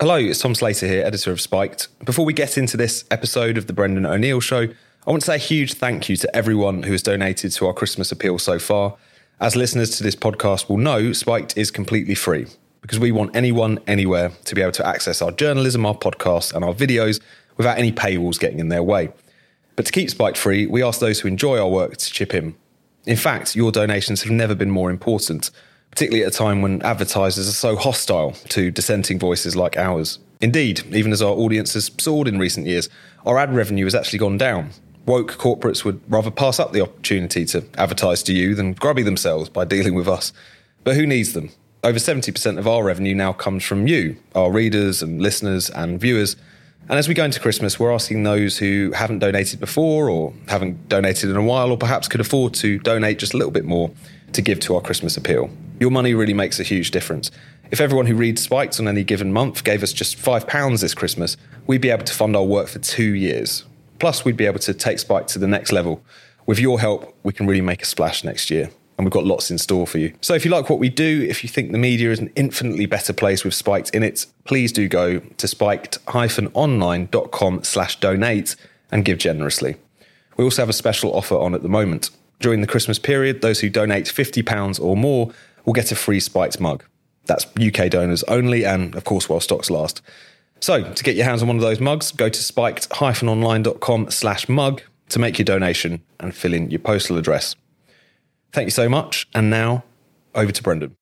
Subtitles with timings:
[0.00, 1.88] Hello, it's Tom Slater here, editor of Spiked.
[2.04, 4.68] Before we get into this episode of The Brendan O'Neill Show,
[5.04, 7.72] I want to say a huge thank you to everyone who has donated to our
[7.72, 8.96] Christmas appeal so far.
[9.40, 12.46] As listeners to this podcast will know, Spiked is completely free
[12.80, 16.64] because we want anyone, anywhere to be able to access our journalism, our podcasts, and
[16.64, 17.20] our videos
[17.56, 19.08] without any paywalls getting in their way.
[19.74, 22.54] But to keep Spiked free, we ask those who enjoy our work to chip in.
[23.04, 25.50] In fact, your donations have never been more important
[25.90, 30.18] particularly at a time when advertisers are so hostile to dissenting voices like ours.
[30.40, 32.88] Indeed, even as our audience has soared in recent years,
[33.26, 34.70] our ad revenue has actually gone down.
[35.06, 39.48] Woke corporates would rather pass up the opportunity to advertise to you than grubby themselves
[39.48, 40.32] by dealing with us.
[40.84, 41.50] But who needs them?
[41.82, 46.36] Over 70% of our revenue now comes from you, our readers and listeners and viewers.
[46.88, 50.88] And as we go into Christmas, we're asking those who haven't donated before or haven't
[50.88, 53.90] donated in a while or perhaps could afford to donate just a little bit more
[54.32, 55.50] to give to our Christmas appeal.
[55.80, 57.30] Your money really makes a huge difference.
[57.70, 61.36] If everyone who reads Spiked on any given month gave us just £5 this Christmas,
[61.66, 63.64] we'd be able to fund our work for two years.
[63.98, 66.02] Plus, we'd be able to take Spiked to the next level.
[66.46, 68.70] With your help, we can really make a splash next year.
[68.96, 70.14] And we've got lots in store for you.
[70.22, 72.86] So if you like what we do, if you think the media is an infinitely
[72.86, 78.56] better place with Spiked in it, please do go to spiked-online.com slash donate
[78.90, 79.76] and give generously.
[80.36, 82.10] We also have a special offer on at the moment.
[82.40, 85.32] During the Christmas period, those who donate £50 or more
[85.64, 86.84] will get a free Spiked mug.
[87.26, 90.00] That's UK donors only, and of course, while stocks last.
[90.60, 94.82] So, to get your hands on one of those mugs, go to spiked-online.com slash mug
[95.10, 97.54] to make your donation and fill in your postal address.
[98.52, 99.84] Thank you so much, and now
[100.34, 100.97] over to Brendan.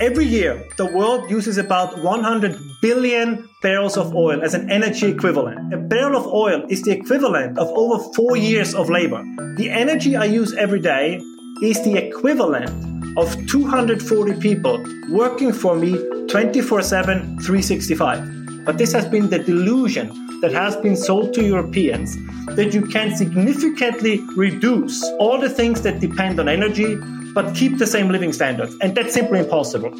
[0.00, 5.74] Every year, the world uses about 100 billion barrels of oil as an energy equivalent.
[5.74, 9.24] A barrel of oil is the equivalent of over four years of labor.
[9.56, 11.20] The energy I use every day
[11.64, 12.70] is the equivalent
[13.18, 14.78] of 240 people
[15.10, 15.98] working for me
[16.28, 18.64] 24 7, 365.
[18.64, 22.16] But this has been the delusion that has been sold to Europeans
[22.54, 26.94] that you can significantly reduce all the things that depend on energy
[27.38, 28.76] but keep the same living standards.
[28.80, 29.90] And that's simply impossible.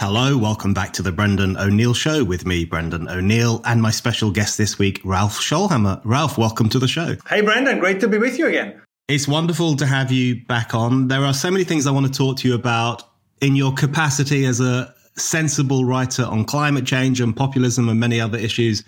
[0.00, 4.32] Hello, welcome back to the Brendan O'Neill Show with me, Brendan O'Neill, and my special
[4.32, 6.00] guest this week, Ralph Schoellhammer.
[6.02, 7.14] Ralph, welcome to the show.
[7.28, 8.82] Hey, Brendan, great to be with you again.
[9.06, 11.06] It's wonderful to have you back on.
[11.06, 13.04] There are so many things I want to talk to you about
[13.40, 18.38] in your capacity as a sensible writer on climate change and populism and many other
[18.38, 18.82] issues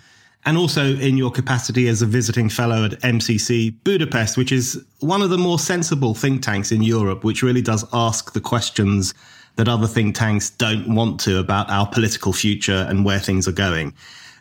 [0.45, 5.21] and also in your capacity as a visiting fellow at MCC Budapest, which is one
[5.21, 9.13] of the more sensible think tanks in Europe, which really does ask the questions
[9.57, 13.53] that other think tanks don't want to about our political future and where things are
[13.53, 13.93] going.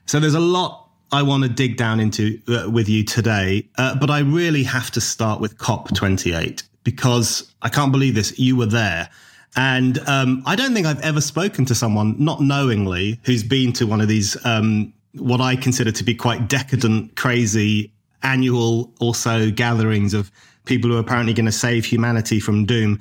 [0.07, 3.97] So there's a lot I want to dig down into uh, with you today, uh,
[3.97, 8.39] but I really have to start with COP28 because I can't believe this.
[8.39, 9.11] You were there.
[9.57, 13.87] And um, I don't think I've ever spoken to someone, not knowingly, who's been to
[13.87, 20.15] one of these um, what I consider to be quite decadent, crazy annual also gatherings
[20.15, 20.31] of
[20.65, 23.01] people who are apparently going to save humanity from doom.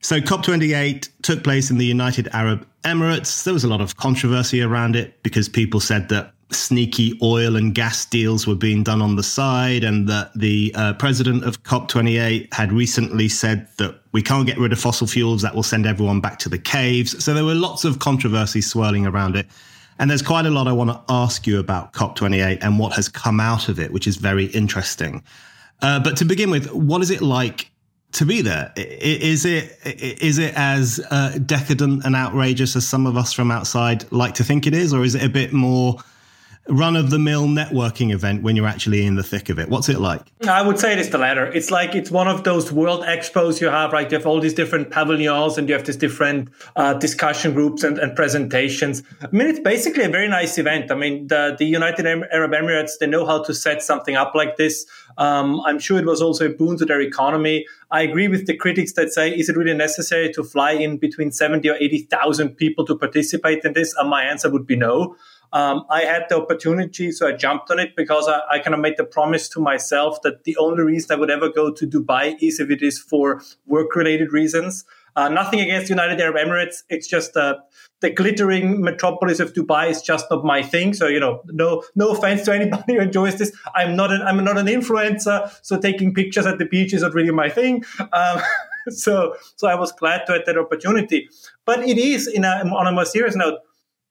[0.00, 3.44] So COP28 took place in the United Arab Emirates.
[3.44, 7.74] There was a lot of controversy around it because people said that sneaky oil and
[7.74, 12.52] gas deals were being done on the side and that the uh, president of COP28
[12.52, 16.20] had recently said that we can't get rid of fossil fuels, that will send everyone
[16.20, 17.22] back to the caves.
[17.24, 19.46] So there were lots of controversy swirling around it.
[19.98, 23.08] And there's quite a lot I want to ask you about COP28 and what has
[23.08, 25.22] come out of it, which is very interesting.
[25.82, 27.70] Uh, but to begin with, what is it like
[28.12, 28.72] to be there?
[28.76, 34.10] Is it is it as uh, decadent and outrageous as some of us from outside
[34.12, 35.98] like to think it is, or is it a bit more
[36.68, 39.68] run of the mill networking event when you're actually in the thick of it?
[39.68, 40.22] What's it like?
[40.48, 41.46] I would say it is the latter.
[41.46, 44.10] It's like it's one of those world expos you have, right?
[44.10, 47.98] You have all these different pavilions and you have these different uh, discussion groups and,
[47.98, 49.02] and, presentations.
[49.20, 50.90] I mean, it's basically a very nice event.
[50.90, 54.56] I mean, the, the United Arab Emirates, they know how to set something up like
[54.56, 54.86] this.
[55.18, 57.66] Um, I'm sure it was also a boon to their economy.
[57.90, 61.30] I agree with the critics that say, is it really necessary to fly in between
[61.30, 63.94] 70 or 80,000 people to participate in this?
[63.98, 65.16] And my answer would be no.
[65.54, 68.80] Um, I had the opportunity, so I jumped on it because I, I kind of
[68.80, 72.34] made the promise to myself that the only reason I would ever go to Dubai
[72.42, 74.84] is if it is for work related reasons.
[75.14, 76.82] Uh, nothing against United Arab Emirates.
[76.88, 77.58] It's just uh,
[78.00, 80.92] the glittering metropolis of Dubai is just not my thing.
[80.92, 83.56] So you know, no no offense to anybody who enjoys this.
[83.76, 87.14] I'm not an I'm not an influencer, so taking pictures at the beach is not
[87.14, 87.84] really my thing.
[88.12, 88.40] Um,
[88.88, 91.28] so so I was glad to have that opportunity.
[91.64, 93.60] But it is in a, on a more serious note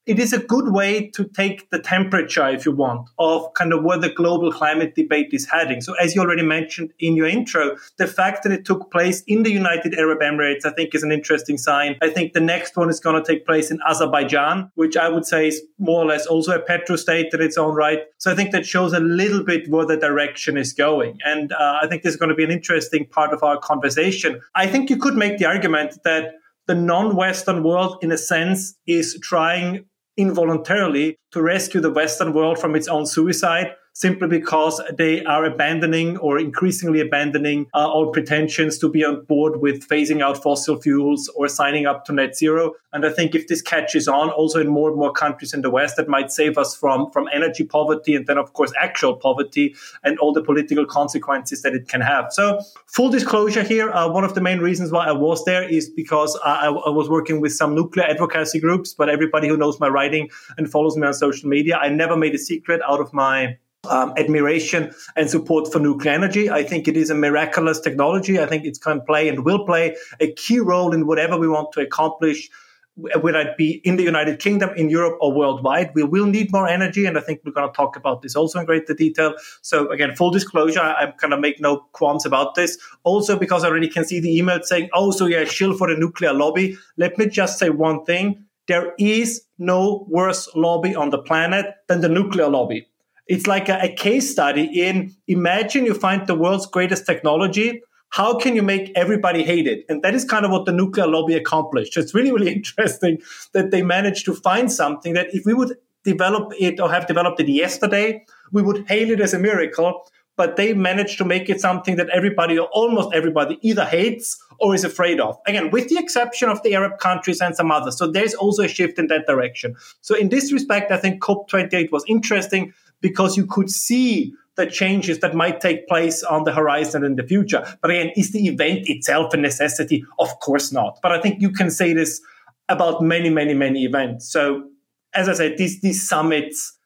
[0.05, 3.83] it is a good way to take the temperature, if you want, of kind of
[3.83, 5.79] where the global climate debate is heading.
[5.79, 9.43] So, as you already mentioned in your intro, the fact that it took place in
[9.43, 11.97] the United Arab Emirates, I think, is an interesting sign.
[12.01, 15.25] I think the next one is going to take place in Azerbaijan, which I would
[15.25, 18.01] say is more or less also a petro state in its own right.
[18.17, 21.17] So, I think that shows a little bit where the direction is going.
[21.25, 24.41] And uh, I think this is going to be an interesting part of our conversation.
[24.53, 26.33] I think you could make the argument that
[26.65, 29.85] the non-Western world, in a sense, is trying
[30.17, 36.17] involuntarily to rescue the Western world from its own suicide simply because they are abandoning
[36.17, 41.29] or increasingly abandoning uh, all pretensions to be on board with phasing out fossil fuels
[41.35, 42.73] or signing up to net zero.
[42.91, 45.69] And I think if this catches on also in more and more countries in the
[45.69, 49.75] West, that might save us from, from energy poverty and then, of course, actual poverty
[50.03, 52.31] and all the political consequences that it can have.
[52.31, 55.89] So, full disclosure here, uh, one of the main reasons why I was there is
[55.89, 59.87] because I, I was working with some nuclear advocacy groups, but everybody who knows my
[59.87, 63.57] writing and follows me on social media, I never made a secret out of my
[63.89, 66.49] um, admiration and support for nuclear energy.
[66.49, 68.39] I think it is a miraculous technology.
[68.39, 71.71] I think it can play and will play a key role in whatever we want
[71.73, 72.49] to accomplish,
[72.95, 75.91] whether it be in the United Kingdom, in Europe, or worldwide.
[75.95, 78.59] We will need more energy, and I think we're going to talk about this also
[78.59, 79.33] in greater detail.
[79.61, 82.77] So, again, full disclosure, I'm going to make no qualms about this.
[83.03, 85.99] Also, because I already can see the email saying, oh, so you're shill for the
[85.99, 86.77] nuclear lobby.
[86.97, 88.45] Let me just say one thing.
[88.67, 92.87] There is no worse lobby on the planet than the nuclear lobby
[93.33, 97.81] it's like a, a case study in imagine you find the world's greatest technology.
[98.09, 99.85] How can you make everybody hate it?
[99.89, 101.97] And that is kind of what the nuclear lobby accomplished.
[101.97, 103.17] It's really, really interesting
[103.53, 107.39] that they managed to find something that if we would develop it or have developed
[107.39, 110.05] it yesterday, we would hail it as a miracle.
[110.35, 114.75] But they managed to make it something that everybody or almost everybody either hates or
[114.75, 115.39] is afraid of.
[115.47, 117.97] Again, with the exception of the Arab countries and some others.
[117.97, 119.75] So there's also a shift in that direction.
[120.01, 122.73] So in this respect, I think COP28 was interesting
[123.03, 127.23] because you could see the changes that might take place on the horizon in the
[127.23, 127.63] future.
[127.81, 130.05] But again, is the event itself a necessity?
[130.17, 130.99] Of course not.
[131.03, 132.21] But I think you can say this
[132.69, 134.31] about many, many, many events.
[134.31, 134.69] So
[135.13, 136.77] as I said, these these summits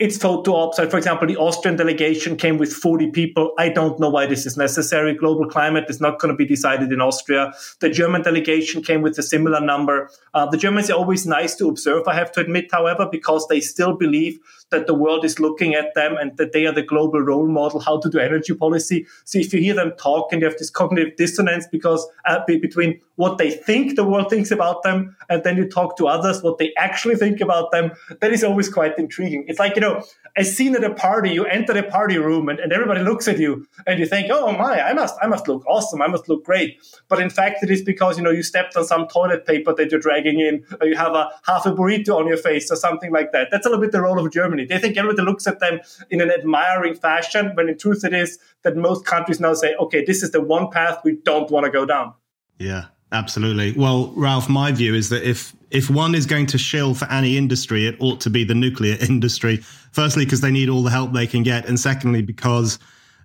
[0.00, 0.78] it's photo ops.
[0.78, 3.52] So, for example, the Austrian delegation came with 40 people.
[3.58, 5.14] I don't know why this is necessary.
[5.14, 7.52] Global climate is not going to be decided in Austria.
[7.80, 10.08] The German delegation came with a similar number.
[10.32, 13.60] Uh, the Germans are always nice to observe, I have to admit, however, because they
[13.60, 14.38] still believe
[14.70, 17.80] that the world is looking at them and that they are the global role model,
[17.80, 19.06] how to do energy policy.
[19.24, 23.00] So if you hear them talk and you have this cognitive dissonance because uh, between
[23.16, 26.58] what they think the world thinks about them and then you talk to others what
[26.58, 29.44] they actually think about them, that is always quite intriguing.
[29.48, 30.02] It's like, you know,
[30.36, 33.38] a scene at a party, you enter the party room and, and everybody looks at
[33.38, 36.00] you and you think, oh my, I must, I must look awesome.
[36.00, 36.78] I must look great.
[37.08, 39.90] But in fact, it is because, you know, you stepped on some toilet paper that
[39.90, 43.12] you're dragging in or you have a half a burrito on your face or something
[43.12, 43.48] like that.
[43.50, 44.59] That's a little bit the role of Germany.
[44.60, 44.74] Germany.
[44.74, 45.80] They think everybody looks at them
[46.10, 50.04] in an admiring fashion, when in truth it is that most countries now say, okay,
[50.04, 52.14] this is the one path we don't want to go down.
[52.58, 53.72] Yeah, absolutely.
[53.72, 57.36] Well, Ralph, my view is that if if one is going to shill for any
[57.36, 59.58] industry, it ought to be the nuclear industry.
[59.92, 62.78] Firstly, because they need all the help they can get, and secondly, because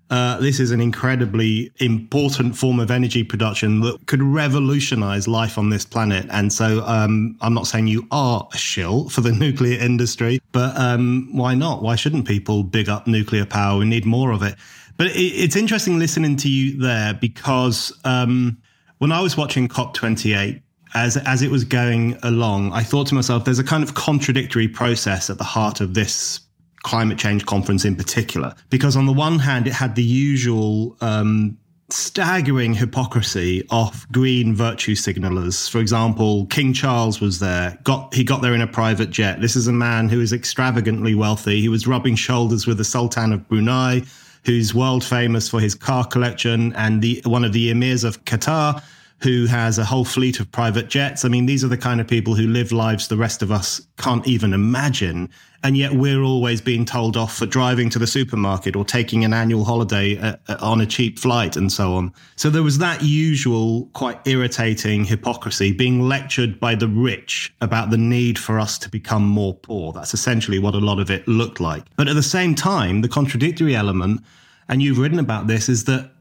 [0.10, 5.70] uh, this is an incredibly important form of energy production that could revolutionize life on
[5.70, 6.28] this planet.
[6.30, 10.78] And so um, I'm not saying you are a shill for the nuclear industry, but
[10.78, 11.82] um, why not?
[11.82, 13.80] Why shouldn't people big up nuclear power?
[13.80, 14.56] We need more of it.
[14.98, 18.58] But it, it's interesting listening to you there because um,
[19.00, 20.62] when I was watching COP28,
[20.94, 24.70] as as it was going along, I thought to myself, there's a kind of contradictory
[24.70, 26.40] process at the heart of this
[26.86, 31.58] climate change conference in particular, because on the one hand, it had the usual um,
[31.90, 35.70] staggering hypocrisy of green virtue signalers.
[35.70, 37.78] For example, King Charles was there.
[37.84, 39.42] Got he got there in a private jet.
[39.42, 41.60] This is a man who is extravagantly wealthy.
[41.60, 44.04] He was rubbing shoulders with the Sultan of Brunei,
[44.46, 48.82] who's world famous for his car collection, and the one of the emirs of Qatar,
[49.26, 51.26] who has a whole fleet of private jets.
[51.26, 53.82] I mean, these are the kind of people who live lives the rest of us
[53.98, 55.32] can't even imagine.
[55.64, 59.34] And yet we're always being told off for driving to the supermarket or taking an
[59.34, 62.14] annual holiday uh, uh, on a cheap flight and so on.
[62.36, 67.98] So there was that usual, quite irritating hypocrisy being lectured by the rich about the
[67.98, 69.92] need for us to become more poor.
[69.92, 71.84] That's essentially what a lot of it looked like.
[71.96, 74.22] But at the same time, the contradictory element,
[74.70, 76.12] and you've written about this, is that,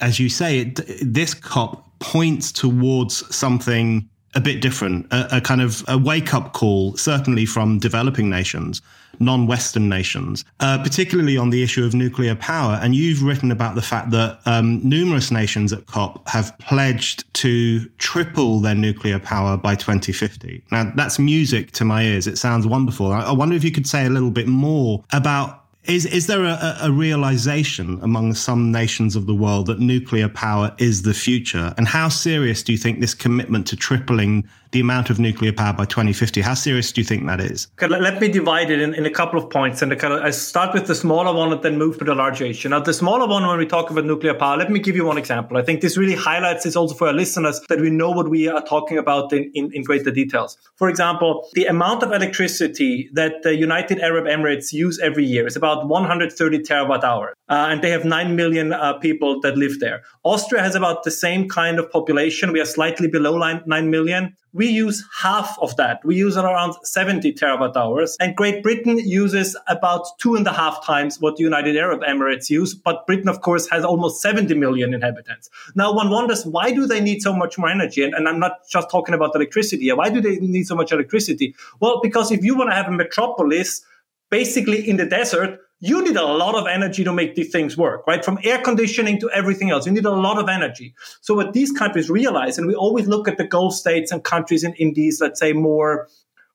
[0.00, 5.60] as you say, it, this COP points towards something a bit different, a, a kind
[5.60, 8.80] of a wake up call, certainly from developing nations,
[9.20, 12.78] non Western nations, uh, particularly on the issue of nuclear power.
[12.82, 17.86] And you've written about the fact that um, numerous nations at COP have pledged to
[17.98, 20.64] triple their nuclear power by 2050.
[20.70, 22.26] Now, that's music to my ears.
[22.26, 23.12] It sounds wonderful.
[23.12, 26.44] I, I wonder if you could say a little bit more about is is there
[26.44, 31.74] a, a, realization among some nations of the world that nuclear power is the future?
[31.76, 35.72] And how serious do you think this commitment to tripling the amount of nuclear power
[35.72, 36.40] by 2050.
[36.40, 37.68] How serious do you think that is?
[37.74, 39.82] Okay, let me divide it in, in a couple of points.
[39.82, 42.70] And I start with the smaller one and then move to the larger issue.
[42.70, 45.18] Now, the smaller one, when we talk about nuclear power, let me give you one
[45.18, 45.58] example.
[45.58, 48.48] I think this really highlights this also for our listeners that we know what we
[48.48, 50.56] are talking about in, in, in greater details.
[50.76, 55.54] For example, the amount of electricity that the United Arab Emirates use every year is
[55.54, 57.34] about 130 terawatt hours.
[57.50, 60.02] Uh, and they have 9 million uh, people that live there.
[60.24, 62.52] Austria has about the same kind of population.
[62.52, 66.04] We are slightly below 9 million we use half of that.
[66.04, 68.16] We use around 70 terawatt hours.
[68.20, 72.50] And Great Britain uses about two and a half times what the United Arab Emirates
[72.50, 72.74] use.
[72.74, 75.48] But Britain, of course, has almost 70 million inhabitants.
[75.74, 78.02] Now, one wonders, why do they need so much more energy?
[78.02, 79.90] And, and I'm not just talking about electricity.
[79.92, 81.54] Why do they need so much electricity?
[81.80, 83.82] Well, because if you want to have a metropolis
[84.30, 88.06] basically in the desert, you need a lot of energy to make these things work,
[88.06, 88.24] right?
[88.24, 90.94] From air conditioning to everything else, you need a lot of energy.
[91.20, 94.62] So what these countries realize, and we always look at the Gulf states and countries
[94.62, 96.08] in, in these, let's say, more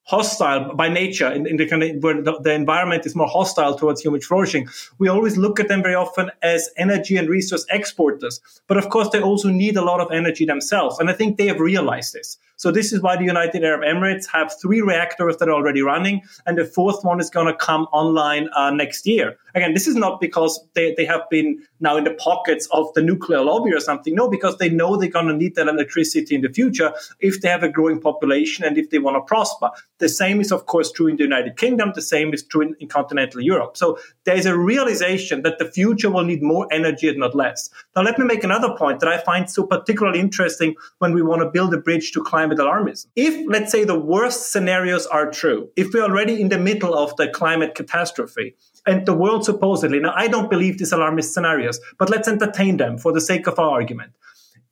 [0.06, 3.76] hostile by nature in, in the kind of where the, the, environment is more hostile
[3.76, 4.66] towards human flourishing
[5.00, 9.10] we always look at them very often as energy and resource exporters but of course
[9.10, 12.38] they also need a lot of energy themselves and i think they have realized this
[12.58, 16.24] so this is why the United Arab Emirates have three reactors that are already running,
[16.46, 19.38] and the fourth one is going to come online uh, next year.
[19.56, 23.02] Again, this is not because they, they have been now in the pockets of the
[23.02, 24.14] nuclear lobby or something.
[24.14, 27.50] No, because they know they're going to need that electricity in the future if they
[27.50, 29.70] have a growing population and if they want to prosper.
[30.00, 31.92] The same is, of course, true in the United Kingdom.
[31.96, 33.78] The same is true in, in continental Europe.
[33.78, 37.70] So there's a realization that the future will need more energy and not less.
[37.96, 41.42] Now, let me make another point that I find so particularly interesting when we want
[41.42, 43.08] to build a bridge to climate climate alarmism.
[43.16, 47.16] If, let's say, the worst scenarios are true, if we're already in the middle of
[47.18, 52.10] the climate catastrophe, and the world supposedly, now I don't believe these alarmist scenarios, but
[52.10, 54.14] let's entertain them for the sake of our argument.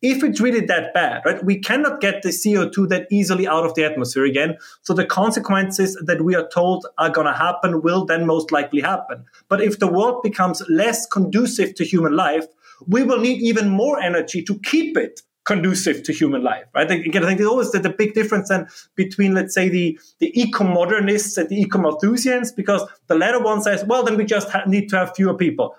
[0.02, 3.74] If it's really that bad, right, we cannot get the CO2 that easily out of
[3.74, 4.58] the atmosphere again.
[4.82, 8.82] So the consequences that we are told are going to happen will then most likely
[8.82, 9.24] happen.
[9.48, 12.46] But if the world becomes less conducive to human life,
[12.86, 16.90] we will need even more energy to keep it conducive to human life, right?
[16.90, 20.38] Again, I think there's always the, the big difference then between, let's say, the, the
[20.38, 24.88] eco-modernists and the eco-Malthusians, because the latter one says, well, then we just ha- need
[24.88, 25.76] to have fewer people.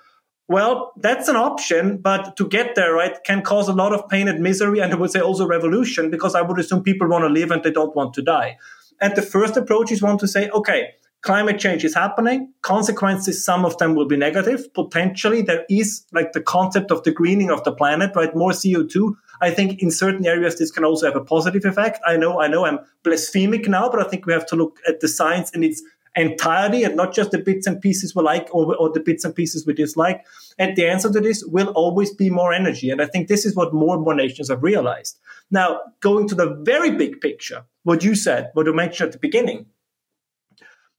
[0.47, 4.29] Well, that's an option, but to get there, right, can cause a lot of pain
[4.29, 7.29] and misery, and I would say also revolution, because I would assume people want to
[7.29, 8.57] live and they don't want to die.
[9.01, 12.53] And the first approach is one to say, okay, climate change is happening.
[12.61, 14.73] Consequences, some of them will be negative.
[14.73, 18.35] Potentially, there is like the concept of the greening of the planet, right?
[18.35, 21.99] More CO2 I think in certain areas this can also have a positive effect.
[22.05, 24.99] I know, I know I'm blasphemic now, but I think we have to look at
[24.99, 25.81] the science in its
[26.15, 29.35] entirety and not just the bits and pieces we like or, or the bits and
[29.35, 30.25] pieces we dislike.
[30.57, 32.89] And the answer to this will always be more energy.
[32.89, 35.19] And I think this is what more and more nations have realized.
[35.51, 39.19] Now, going to the very big picture, what you said, what you mentioned at the
[39.19, 39.67] beginning,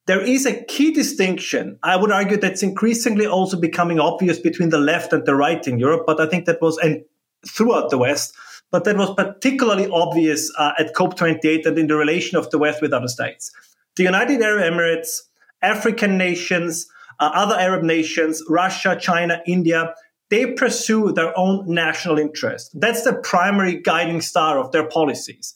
[0.09, 1.79] there is a key distinction.
[1.83, 5.79] I would argue that's increasingly also becoming obvious between the left and the right in
[5.79, 7.05] Europe, but I think that was, and
[7.47, 8.35] throughout the West.
[8.71, 12.81] But that was particularly obvious uh, at COP28 and in the relation of the West
[12.81, 13.53] with other states.
[13.97, 15.21] The United Arab Emirates,
[15.61, 16.87] African nations,
[17.21, 19.95] uh, other Arab nations, Russia, China, India,
[20.31, 22.71] they pursue their own national interest.
[22.73, 25.55] That's the primary guiding star of their policies.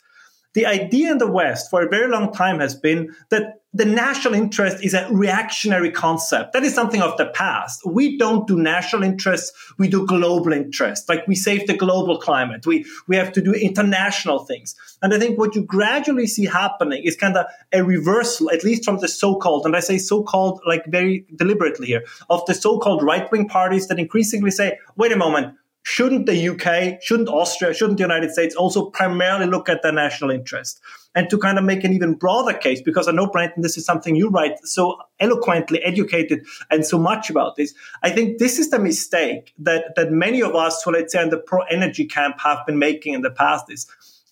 [0.52, 4.34] The idea in the West for a very long time has been that the national
[4.34, 6.52] interest is a reactionary concept.
[6.52, 7.80] That is something of the past.
[7.86, 9.52] We don't do national interests.
[9.78, 11.08] We do global interests.
[11.08, 12.66] Like we save the global climate.
[12.66, 14.74] We, we have to do international things.
[15.00, 18.84] And I think what you gradually see happening is kind of a reversal, at least
[18.84, 23.48] from the so-called, and I say so-called like very deliberately here, of the so-called right-wing
[23.48, 28.32] parties that increasingly say, wait a moment, shouldn't the UK, shouldn't Austria, shouldn't the United
[28.32, 30.80] States also primarily look at their national interest?
[31.14, 33.84] And to kind of make an even broader case, because I know, Brendan, this is
[33.84, 37.74] something you write so eloquently, educated, and so much about this.
[38.02, 41.28] I think this is the mistake that, that many of us, who let's say in
[41.28, 43.86] the pro energy camp, have been making in the past is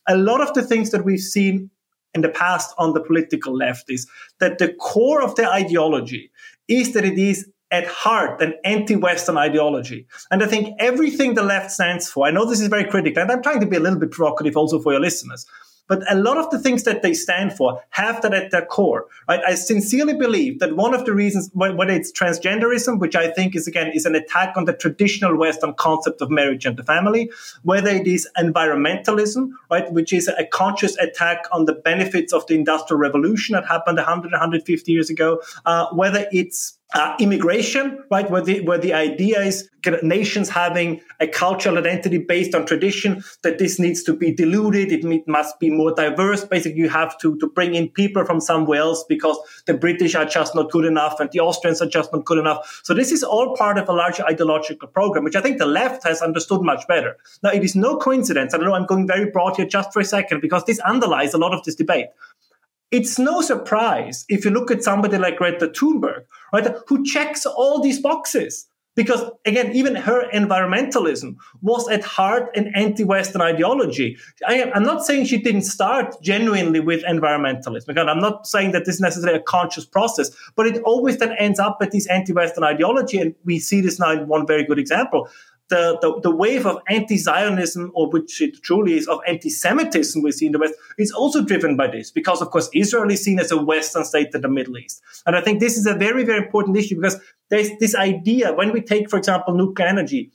[0.08, 1.70] a lot of the things that we've seen
[2.14, 4.08] in the past on the political left is
[4.40, 6.30] that the core of their ideology
[6.66, 10.06] is that it is at heart an anti-Western ideology.
[10.30, 13.30] And I think everything the left stands for, I know this is very critical, and
[13.30, 15.46] I'm trying to be a little bit provocative also for your listeners.
[15.90, 19.06] But a lot of the things that they stand for have that at their core.
[19.28, 19.40] Right?
[19.44, 23.66] I sincerely believe that one of the reasons, whether it's transgenderism, which I think is
[23.66, 27.28] again is an attack on the traditional Western concept of marriage and the family,
[27.64, 32.54] whether it is environmentalism, right, which is a conscious attack on the benefits of the
[32.54, 38.42] industrial revolution that happened 100, 150 years ago, uh, whether it's uh, immigration, right, where
[38.42, 39.68] the where the idea is
[40.02, 45.28] nations having a cultural identity based on tradition, that this needs to be diluted, it
[45.28, 46.44] must be more diverse.
[46.44, 50.24] Basically, you have to to bring in people from somewhere else because the British are
[50.24, 52.80] just not good enough and the Austrians are just not good enough.
[52.82, 56.04] So this is all part of a larger ideological program, which I think the left
[56.04, 57.16] has understood much better.
[57.42, 58.52] Now, it is no coincidence.
[58.52, 61.38] I know I'm going very broad here just for a second because this underlies a
[61.38, 62.06] lot of this debate.
[62.90, 67.80] It's no surprise if you look at somebody like Greta Thunberg, right, who checks all
[67.80, 68.66] these boxes.
[68.96, 74.18] Because again, even her environmentalism was at heart an anti-Western ideology.
[74.46, 77.88] I, am not saying she didn't start genuinely with environmentalism.
[77.88, 81.32] Again, I'm not saying that this is necessarily a conscious process, but it always then
[81.38, 83.18] ends up at this anti-Western ideology.
[83.18, 85.28] And we see this now in one very good example
[85.70, 90.46] the, the, the wave of anti-Zionism, or which it truly is, of anti-Semitism we see
[90.46, 93.50] in the West, is also driven by this, because of course Israel is seen as
[93.50, 95.00] a Western state in the Middle East.
[95.24, 98.72] And I think this is a very, very important issue because there's this idea, when
[98.72, 100.30] we take, for example, nuclear energy,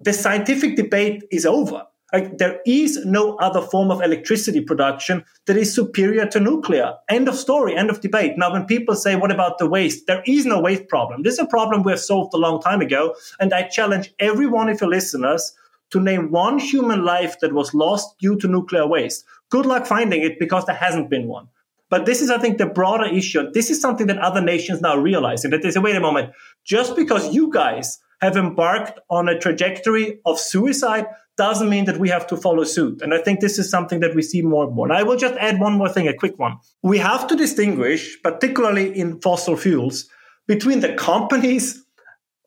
[0.00, 1.84] the scientific debate is over.
[2.12, 6.94] There is no other form of electricity production that is superior to nuclear.
[7.08, 8.38] End of story, end of debate.
[8.38, 10.06] Now, when people say, what about the waste?
[10.06, 11.22] There is no waste problem.
[11.22, 13.14] This is a problem we have solved a long time ago.
[13.40, 15.52] And I challenge every one of your listeners
[15.90, 19.24] to name one human life that was lost due to nuclear waste.
[19.50, 21.48] Good luck finding it because there hasn't been one.
[21.90, 23.50] But this is, I think, the broader issue.
[23.52, 25.42] This is something that other nations now realize.
[25.42, 26.32] that they say, wait a moment,
[26.64, 31.06] just because you guys have embarked on a trajectory of suicide
[31.36, 33.00] doesn't mean that we have to follow suit.
[33.00, 34.88] And I think this is something that we see more and more.
[34.88, 36.58] And I will just add one more thing, a quick one.
[36.82, 40.08] We have to distinguish, particularly in fossil fuels,
[40.48, 41.84] between the companies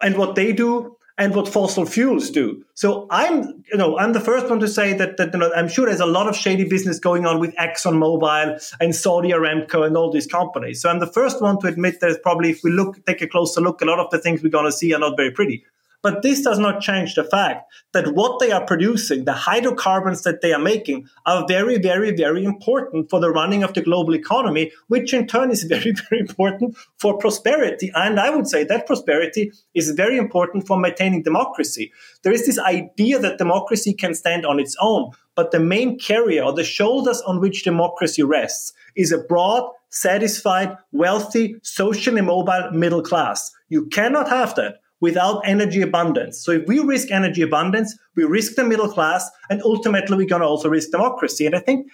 [0.01, 2.65] and what they do and what fossil fuels do.
[2.73, 5.67] So I'm, you know, I'm the first one to say that, that you know, I'm
[5.67, 9.95] sure there's a lot of shady business going on with ExxonMobil and Saudi Aramco and
[9.95, 10.81] all these companies.
[10.81, 13.62] So I'm the first one to admit that probably if we look, take a closer
[13.62, 15.63] look, a lot of the things we're going to see are not very pretty.
[16.03, 20.41] But this does not change the fact that what they are producing, the hydrocarbons that
[20.41, 24.71] they are making, are very, very, very important for the running of the global economy,
[24.87, 27.91] which in turn is very, very important for prosperity.
[27.93, 31.91] And I would say that prosperity is very important for maintaining democracy.
[32.23, 36.43] There is this idea that democracy can stand on its own, but the main carrier
[36.43, 43.03] or the shoulders on which democracy rests is a broad, satisfied, wealthy, socially mobile middle
[43.03, 43.51] class.
[43.69, 46.39] You cannot have that without energy abundance.
[46.39, 50.41] So if we risk energy abundance, we risk the middle class, and ultimately we're going
[50.41, 51.45] to also risk democracy.
[51.45, 51.87] And I think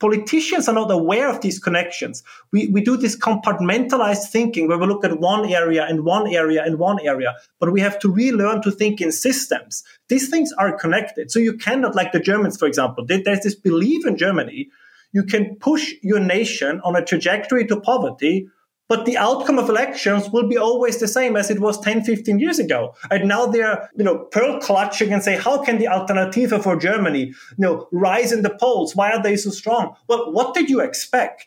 [0.00, 2.22] politicians are not aware of these connections.
[2.52, 6.62] We, we do this compartmentalized thinking where we look at one area and one area
[6.64, 9.82] and one area, but we have to relearn to think in systems.
[10.08, 11.30] These things are connected.
[11.30, 14.68] So you cannot, like the Germans, for example, there's this belief in Germany,
[15.12, 18.48] you can push your nation on a trajectory to poverty
[18.88, 22.38] but the outcome of elections will be always the same as it was 10, 15
[22.38, 22.94] years ago.
[23.10, 27.26] And now they're, you know, pearl clutching and say, how can the Alternative for Germany,
[27.26, 28.96] you know, rise in the polls?
[28.96, 29.94] Why are they so strong?
[30.08, 31.46] Well, what did you expect?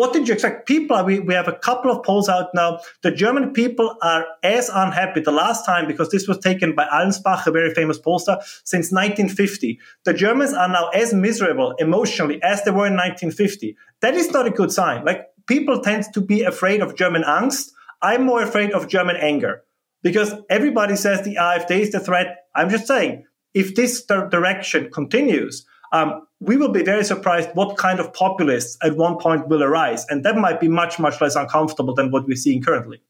[0.00, 0.66] What did you expect?
[0.66, 2.78] People are, we, we have a couple of polls out now.
[3.02, 7.46] The German people are as unhappy the last time because this was taken by Allensbach,
[7.46, 9.78] a very famous pollster, since 1950.
[10.04, 13.76] The Germans are now as miserable emotionally as they were in 1950.
[14.00, 15.04] That is not a good sign.
[15.04, 17.72] Like people tend to be afraid of German angst.
[18.00, 19.64] I'm more afraid of German anger
[20.00, 22.46] because everybody says the AfD is the threat.
[22.54, 27.98] I'm just saying, if this direction continues, um, we will be very surprised what kind
[27.98, 30.06] of populists at one point will arise.
[30.08, 33.02] And that might be much, much less uncomfortable than what we're seeing currently.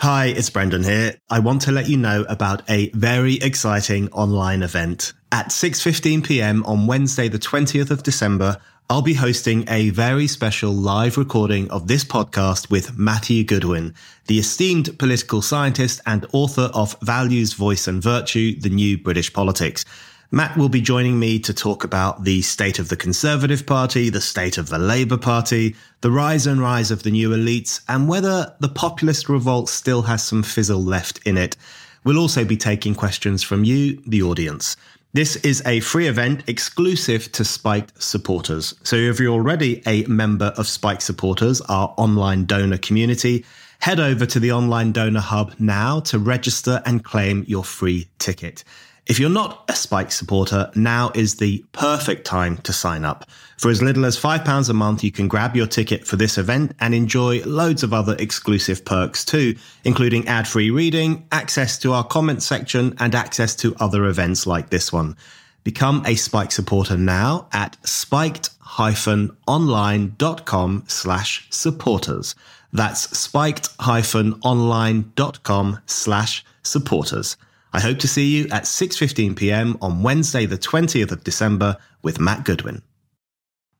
[0.00, 1.14] Hi, it's Brendan here.
[1.30, 5.14] I want to let you know about a very exciting online event.
[5.32, 6.62] At 6:15 p.m.
[6.64, 11.88] on Wednesday the 20th of December, I'll be hosting a very special live recording of
[11.88, 13.94] this podcast with Matthew Goodwin,
[14.28, 19.84] the esteemed political scientist and author of Values, Voice and Virtue, The New British Politics.
[20.30, 24.20] Matt will be joining me to talk about the state of the Conservative Party, the
[24.20, 28.54] state of the Labour Party, the rise and rise of the new elites, and whether
[28.60, 31.56] the populist revolt still has some fizzle left in it.
[32.04, 34.76] We'll also be taking questions from you, the audience.
[35.16, 38.74] This is a free event exclusive to Spiked supporters.
[38.82, 43.46] So if you're already a member of Spiked supporters, our online donor community,
[43.78, 48.62] head over to the online donor hub now to register and claim your free ticket.
[49.06, 53.24] If you're not a Spike supporter, now is the perfect time to sign up.
[53.56, 56.74] For as little as £5 a month, you can grab your ticket for this event
[56.80, 62.02] and enjoy loads of other exclusive perks too, including ad free reading, access to our
[62.02, 65.16] comment section, and access to other events like this one.
[65.62, 72.34] Become a Spike supporter now at spiked-online.com slash supporters.
[72.72, 77.36] That's spiked-online.com slash supporters.
[77.72, 79.76] I hope to see you at 6:15 p.m.
[79.80, 82.82] on Wednesday, the 20th of December, with Matt Goodwin.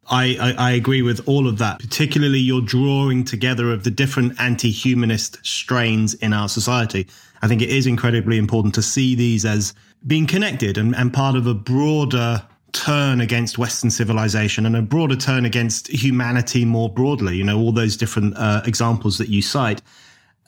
[0.09, 4.41] I, I, I, agree with all of that, particularly your drawing together of the different
[4.41, 7.09] anti humanist strains in our society.
[7.43, 9.75] I think it is incredibly important to see these as
[10.07, 15.17] being connected and, and part of a broader turn against Western civilization and a broader
[15.17, 17.37] turn against humanity more broadly.
[17.37, 19.83] You know, all those different uh, examples that you cite.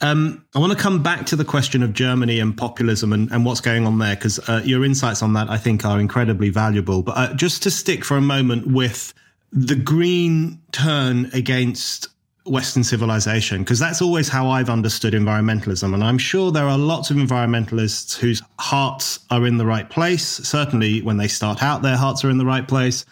[0.01, 3.45] Um, I want to come back to the question of Germany and populism and, and
[3.45, 7.03] what's going on there, because uh, your insights on that, I think, are incredibly valuable.
[7.03, 9.13] But uh, just to stick for a moment with
[9.51, 12.09] the green turn against
[12.47, 15.93] Western civilization, because that's always how I've understood environmentalism.
[15.93, 20.25] And I'm sure there are lots of environmentalists whose hearts are in the right place.
[20.27, 23.05] Certainly, when they start out, their hearts are in the right place.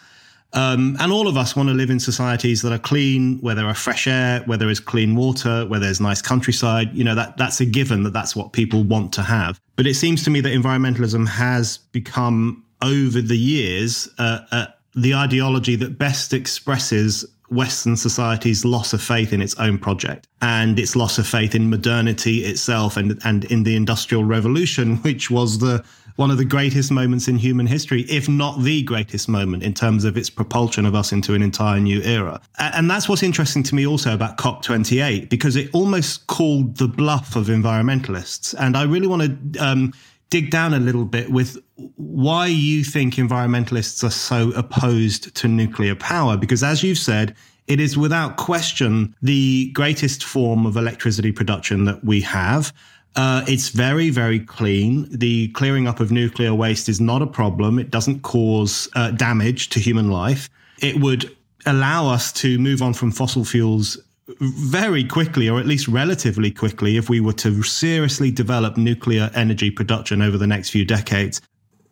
[0.53, 3.65] Um, and all of us want to live in societies that are clean, where there
[3.65, 6.93] are fresh air, where there is clean water, where there's nice countryside.
[6.93, 9.59] You know, that, that's a given that that's what people want to have.
[9.75, 15.13] But it seems to me that environmentalism has become, over the years, uh, uh, the
[15.13, 20.95] ideology that best expresses Western society's loss of faith in its own project and its
[20.95, 25.83] loss of faith in modernity itself and, and in the industrial revolution, which was the
[26.17, 30.03] one of the greatest moments in human history, if not the greatest moment in terms
[30.03, 32.41] of its propulsion of us into an entire new era.
[32.57, 37.35] And that's what's interesting to me also about COP28, because it almost called the bluff
[37.35, 38.53] of environmentalists.
[38.59, 39.93] And I really want to um,
[40.29, 41.57] dig down a little bit with
[41.95, 46.35] why you think environmentalists are so opposed to nuclear power.
[46.35, 47.35] Because as you've said,
[47.67, 52.73] it is without question the greatest form of electricity production that we have.
[53.17, 55.07] Uh, it's very, very clean.
[55.09, 57.79] The clearing up of nuclear waste is not a problem.
[57.79, 60.49] It doesn't cause uh, damage to human life.
[60.81, 63.97] It would allow us to move on from fossil fuels
[64.39, 69.71] very quickly, or at least relatively quickly, if we were to seriously develop nuclear energy
[69.71, 71.41] production over the next few decades.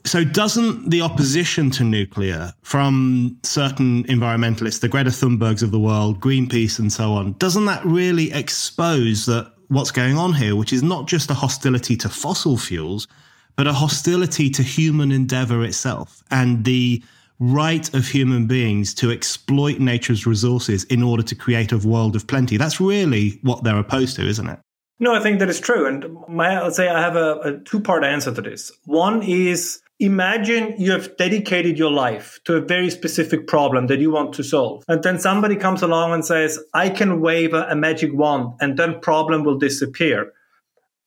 [0.04, 6.20] So, doesn't the opposition to nuclear from certain environmentalists, the Greta Thunbergs of the world,
[6.20, 10.84] Greenpeace, and so on, doesn't that really expose that what's going on here, which is
[10.84, 13.08] not just a hostility to fossil fuels,
[13.56, 17.04] but a hostility to human endeavor itself and the
[17.40, 22.28] right of human beings to exploit nature's resources in order to create a world of
[22.28, 22.58] plenty.
[22.58, 24.60] That's really what they're opposed to, isn't it?
[25.00, 25.86] No, I think that is true.
[25.88, 28.72] And my, let's say I have a, a two part answer to this.
[28.86, 34.12] One is Imagine you have dedicated your life to a very specific problem that you
[34.12, 34.84] want to solve.
[34.90, 39.00] And then somebody comes along and says, I can wave a, magic wand and then
[39.00, 40.34] problem will disappear.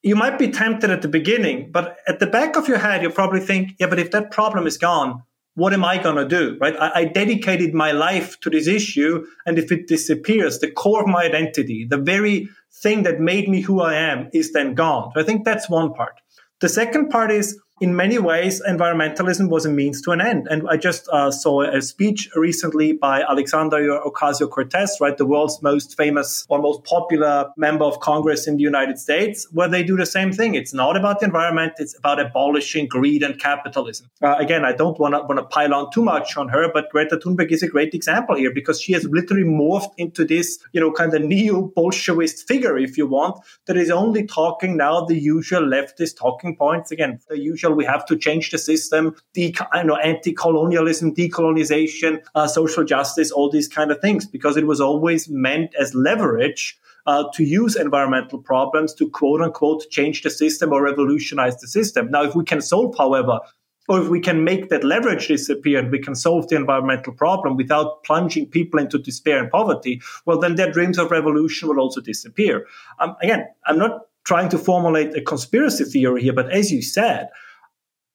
[0.03, 3.11] You might be tempted at the beginning, but at the back of your head, you
[3.11, 5.23] probably think, yeah, but if that problem is gone,
[5.55, 6.57] what am I going to do?
[6.59, 6.75] Right?
[6.79, 9.27] I, I, dedicated my life to this issue.
[9.45, 13.61] And if it disappears, the core of my identity, the very thing that made me
[13.61, 15.11] who I am is then gone.
[15.15, 16.15] So I think that's one part.
[16.61, 20.49] The second part is in many ways, environmentalism was a means to an end.
[20.51, 25.63] And I just uh, saw a speech recently by Alexandria Ocasio Cortez, right, the world's
[25.63, 29.97] most famous or most popular member of Congress in the United States, where they do
[29.97, 30.55] the same thing.
[30.55, 34.11] It's not about the environment; it's about abolishing greed and capitalism.
[34.23, 36.91] Uh, again, I don't want to want to pile on too much on her, but
[36.91, 40.81] Greta Thunberg is a great example here because she has literally morphed into this, you
[40.81, 45.63] know, kind of neo-Bolshevist figure, if you want, that is only talking now the usual
[45.63, 46.91] leftist talking points.
[46.91, 49.55] Again, the usual we have to change the system, de-
[49.85, 55.29] know, anti-colonialism, decolonization, uh, social justice, all these kind of things, because it was always
[55.29, 60.83] meant as leverage uh, to use environmental problems to quote unquote change the system or
[60.83, 62.11] revolutionize the system.
[62.11, 63.41] Now, if we can solve, however,
[63.89, 67.57] or if we can make that leverage disappear and we can solve the environmental problem
[67.57, 72.03] without plunging people into despair and poverty, well, then their dreams of revolution will also
[72.03, 72.67] disappear.
[73.01, 77.29] Um, again, I'm not trying to formulate a conspiracy theory here, but as you said,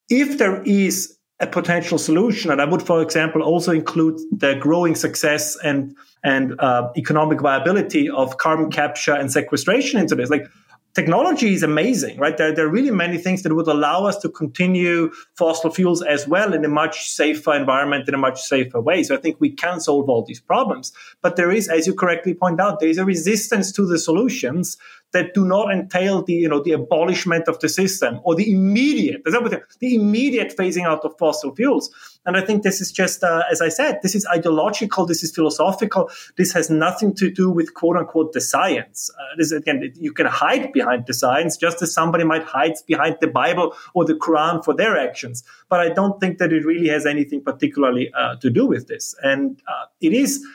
[0.09, 4.95] if there is a potential solution, and I would, for example, also include the growing
[4.95, 10.29] success and and uh, economic viability of carbon capture and sequestration into this.
[10.29, 10.45] Like
[10.93, 12.37] technology is amazing, right?
[12.37, 16.25] There, there are really many things that would allow us to continue fossil fuels as
[16.25, 19.03] well in a much safer environment, in a much safer way.
[19.03, 20.93] So I think we can solve all these problems.
[21.21, 24.77] But there is, as you correctly point out, there is a resistance to the solutions
[25.13, 29.23] that do not entail the, you know, the abolishment of the system or the immediate,
[29.23, 31.89] the immediate phasing out of fossil fuels.
[32.25, 35.35] And I think this is just, uh, as I said, this is ideological, this is
[35.35, 36.09] philosophical.
[36.37, 39.09] This has nothing to do with quote unquote the science.
[39.19, 43.17] Uh, this again, you can hide behind the science just as somebody might hide behind
[43.21, 45.43] the Bible or the Quran for their actions.
[45.69, 49.13] But I don't think that it really has anything particularly uh, to do with this.
[49.21, 50.45] And uh, it is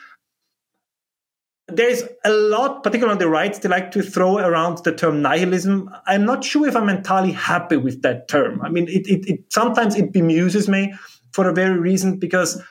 [1.71, 5.89] there's a lot, particularly on the right, they like to throw around the term nihilism.
[6.05, 8.61] I'm not sure if I'm entirely happy with that term.
[8.61, 10.93] I mean, it, it, it sometimes it bemuses me
[11.31, 12.61] for a very reason because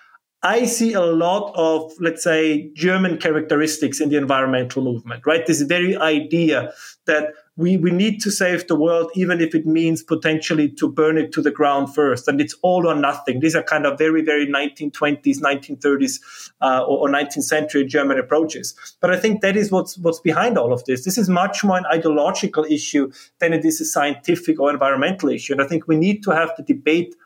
[0.43, 5.45] I see a lot of, let's say, German characteristics in the environmental movement, right?
[5.45, 6.73] This very idea
[7.07, 11.19] that we, we need to save the world, even if it means potentially to burn
[11.19, 12.29] it to the ground first.
[12.29, 13.41] And it's all or nothing.
[13.41, 16.21] These are kind of very, very 1920s, 1930s,
[16.61, 18.77] uh, or, or 19th century German approaches.
[19.01, 21.05] But I think that is what's, what's behind all of this.
[21.05, 25.53] This is much more an ideological issue than it is a scientific or environmental issue.
[25.53, 27.17] And I think we need to have the debate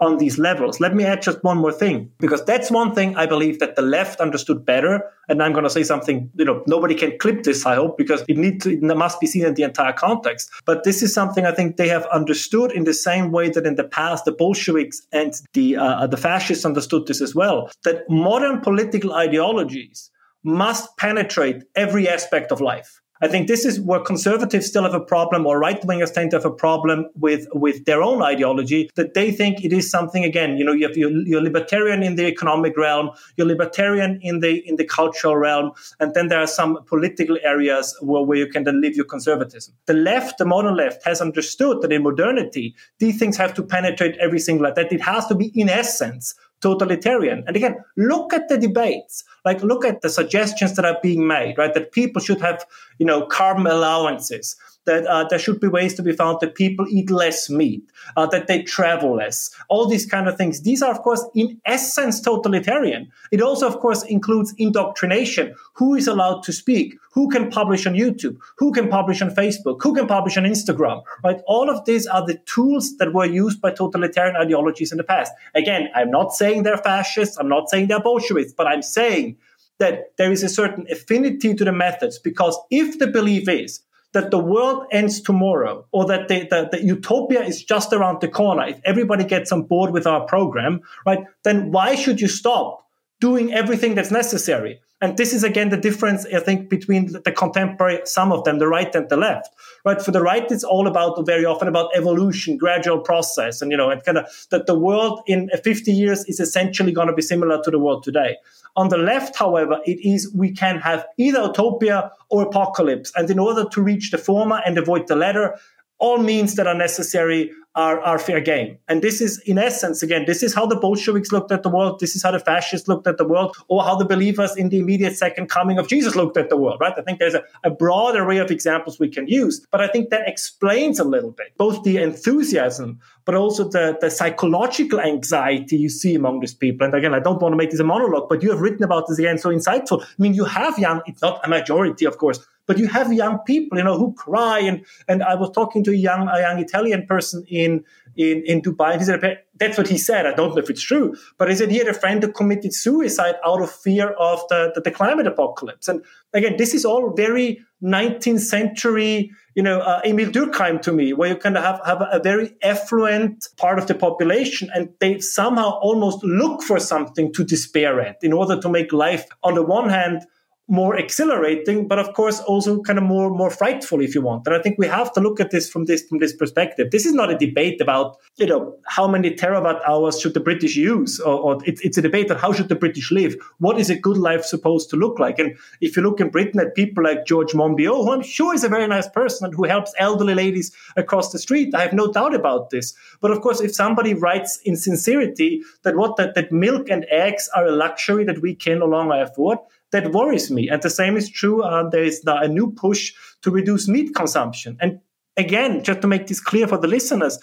[0.00, 0.80] on these levels.
[0.80, 3.82] Let me add just one more thing, because that's one thing I believe that the
[3.82, 5.02] left understood better.
[5.28, 8.24] And I'm going to say something, you know, nobody can clip this, I hope, because
[8.26, 10.50] it needs to, it must be seen in the entire context.
[10.64, 13.76] But this is something I think they have understood in the same way that in
[13.76, 17.70] the past the Bolsheviks and the uh, the fascists understood this as well.
[17.84, 20.10] That modern political ideologies
[20.42, 23.00] must penetrate every aspect of life.
[23.22, 26.38] I think this is where conservatives still have a problem, or right wingers tend to
[26.38, 28.90] have a problem with with their own ideology.
[28.94, 30.56] That they think it is something again.
[30.56, 34.66] You know, you have, you're, you're libertarian in the economic realm, you're libertarian in the
[34.68, 38.64] in the cultural realm, and then there are some political areas where, where you can
[38.64, 39.74] then live your conservatism.
[39.86, 44.16] The left, the modern left, has understood that in modernity these things have to penetrate
[44.16, 47.44] every single that it has to be in essence totalitarian.
[47.46, 49.24] And again, look at the debates.
[49.44, 51.72] Like, look at the suggestions that are being made, right?
[51.74, 52.64] That people should have,
[52.98, 56.86] you know, carbon allowances, that uh, there should be ways to be found that people
[56.88, 57.82] eat less meat,
[58.16, 60.62] uh, that they travel less, all these kind of things.
[60.62, 63.10] These are, of course, in essence, totalitarian.
[63.30, 65.54] It also, of course, includes indoctrination.
[65.74, 66.94] Who is allowed to speak?
[67.12, 68.38] Who can publish on YouTube?
[68.58, 69.82] Who can publish on Facebook?
[69.82, 71.02] Who can publish on Instagram?
[71.22, 71.40] Right?
[71.46, 75.32] All of these are the tools that were used by totalitarian ideologies in the past.
[75.54, 77.36] Again, I'm not saying they're fascists.
[77.36, 79.36] I'm not saying they're Bolsheviks, but I'm saying
[79.78, 83.80] that there is a certain affinity to the methods because if the belief is
[84.12, 88.28] that the world ends tomorrow or that the, the, the, utopia is just around the
[88.28, 92.86] corner, if everybody gets on board with our program, right, then why should you stop
[93.20, 94.80] doing everything that's necessary?
[95.02, 98.68] And this is again the difference, I think, between the contemporary, some of them, the
[98.68, 99.48] right and the left.
[99.84, 100.00] Right?
[100.00, 103.88] For the right, it's all about very often about evolution, gradual process, and you know,
[103.90, 107.62] and kind of that the world in 50 years is essentially going to be similar
[107.62, 108.36] to the world today.
[108.76, 113.10] On the left, however, it is we can have either utopia or apocalypse.
[113.16, 115.58] And in order to reach the former and avoid the latter,
[115.98, 118.78] all means that are necessary are, are fair game.
[118.88, 122.00] And this is, in essence, again, this is how the Bolsheviks looked at the world.
[122.00, 124.78] This is how the fascists looked at the world, or how the believers in the
[124.80, 126.92] immediate second coming of Jesus looked at the world, right?
[126.96, 130.10] I think there's a, a broad array of examples we can use, but I think
[130.10, 135.88] that explains a little bit both the enthusiasm, but also the, the psychological anxiety you
[135.88, 136.84] see among these people.
[136.84, 139.06] And again, I don't want to make this a monologue, but you have written about
[139.06, 140.02] this again so insightful.
[140.02, 143.38] I mean, you have young, it's not a majority, of course, but you have young
[143.40, 144.60] people, you know, who cry.
[144.60, 147.84] And, and I was talking to a young, a young Italian person in, in,
[148.16, 148.98] in in Dubai.
[148.98, 149.20] He said,
[149.60, 150.26] that's what he said.
[150.26, 152.72] I don't know if it's true, but he said he had a friend who committed
[152.72, 155.86] suicide out of fear of the, the, the climate apocalypse.
[155.86, 161.12] And again, this is all very 19th century, you know, uh, Émile Durkheim to me,
[161.12, 165.20] where you kind of have, have a very affluent part of the population and they
[165.20, 169.62] somehow almost look for something to despair at in order to make life, on the
[169.62, 170.26] one hand,
[170.70, 174.46] more exhilarating, but of course also kind of more more frightful if you want.
[174.46, 176.92] And I think we have to look at this from this from this perspective.
[176.92, 180.76] This is not a debate about you know how many terawatt hours should the British
[180.76, 183.34] use, or, or it, it's a debate on how should the British live.
[183.58, 185.40] What is a good life supposed to look like?
[185.40, 188.62] And if you look in Britain at people like George Monbiot, who I'm sure is
[188.62, 192.12] a very nice person and who helps elderly ladies across the street, I have no
[192.12, 192.94] doubt about this.
[193.20, 197.48] But of course, if somebody writes in sincerity that what that, that milk and eggs
[197.56, 199.58] are a luxury that we can no longer afford
[199.92, 200.68] that worries me.
[200.68, 201.62] And the same is true.
[201.62, 204.76] Uh, there is a new push to reduce meat consumption.
[204.80, 205.00] And
[205.36, 207.38] again, just to make this clear for the listeners,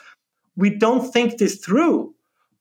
[0.55, 2.13] we don't think this through.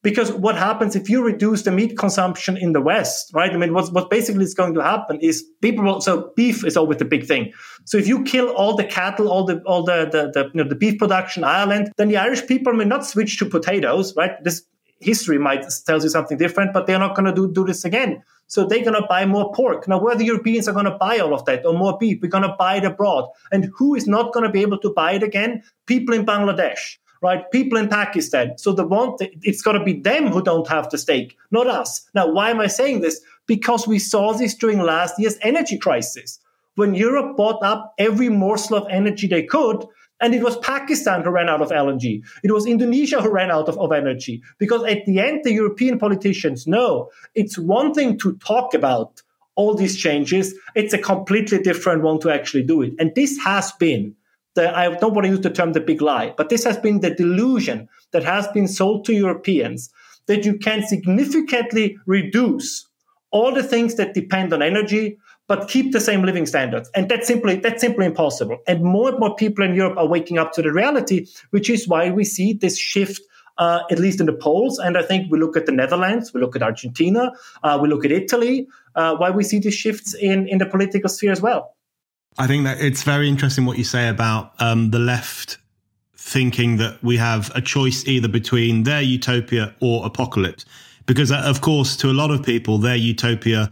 [0.03, 3.51] Because what happens if you reduce the meat consumption in the West, right?
[3.51, 6.77] I mean, what, what basically is going to happen is people will, so beef is
[6.77, 7.51] always the big thing.
[7.85, 10.69] So if you kill all the cattle, all the, all the, the, the, you know,
[10.69, 14.41] the beef production in Ireland, then the Irish people may not switch to potatoes, right?
[14.43, 14.63] This
[14.99, 18.23] history might tells you something different, but they're not going to do, do this again.
[18.47, 19.87] So they're going to buy more pork.
[19.87, 22.29] Now, where the Europeans are going to buy all of that or more beef, we're
[22.29, 23.29] going to buy it abroad.
[23.51, 25.63] And who is not going to be able to buy it again?
[25.85, 27.49] People in Bangladesh, right?
[27.51, 28.57] People in Pakistan.
[28.57, 32.07] So the one, it's got to be them who don't have the stake, not us.
[32.13, 33.19] Now, why am I saying this?
[33.47, 36.39] Because we saw this during last year's energy crisis.
[36.75, 39.85] When Europe bought up every morsel of energy they could,
[40.19, 42.23] and it was Pakistan who ran out of LNG.
[42.43, 44.41] It was Indonesia who ran out of, of energy.
[44.57, 49.21] Because at the end, the European politicians know it's one thing to talk about
[49.55, 52.93] all these changes, it's a completely different one to actually do it.
[52.99, 54.15] And this has been
[54.53, 57.01] the, I don't want to use the term the big lie, but this has been
[57.01, 59.89] the delusion that has been sold to Europeans
[60.27, 62.87] that you can significantly reduce
[63.31, 66.89] all the things that depend on energy, but keep the same living standards.
[66.93, 68.59] And that's simply that's simply impossible.
[68.67, 71.87] And more and more people in Europe are waking up to the reality, which is
[71.87, 73.21] why we see this shift.
[73.59, 76.39] Uh, at least in the polls, and I think we look at the Netherlands, we
[76.39, 77.31] look at Argentina,
[77.63, 81.09] uh, we look at Italy, uh, why we see these shifts in in the political
[81.09, 81.75] sphere as well.
[82.37, 85.57] I think that it's very interesting what you say about um, the left
[86.15, 90.63] thinking that we have a choice either between their utopia or apocalypse,
[91.07, 93.71] because uh, of course, to a lot of people, their utopia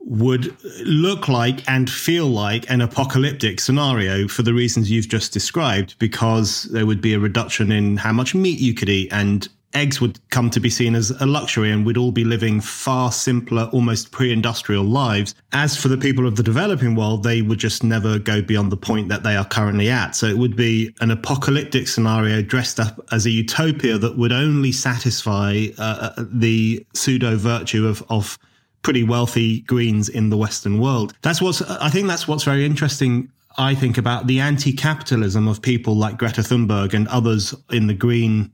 [0.00, 5.94] would look like and feel like an apocalyptic scenario for the reasons you've just described,
[5.98, 10.00] because there would be a reduction in how much meat you could eat and eggs
[10.00, 13.68] would come to be seen as a luxury and we'd all be living far simpler,
[13.72, 15.34] almost pre industrial lives.
[15.52, 18.76] As for the people of the developing world, they would just never go beyond the
[18.76, 20.16] point that they are currently at.
[20.16, 24.72] So it would be an apocalyptic scenario dressed up as a utopia that would only
[24.72, 28.38] satisfy uh, uh the pseudo virtue of, of
[28.82, 31.14] pretty wealthy Greens in the Western world.
[31.22, 33.30] That's what's, I think that's what's very interesting.
[33.58, 38.50] I think about the anti-capitalism of people like Greta Thunberg and others in the green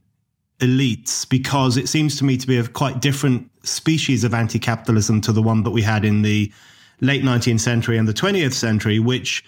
[0.60, 5.32] elites, because it seems to me to be a quite different species of anti-capitalism to
[5.32, 6.50] the one that we had in the
[7.02, 9.44] late 19th century and the 20th century, which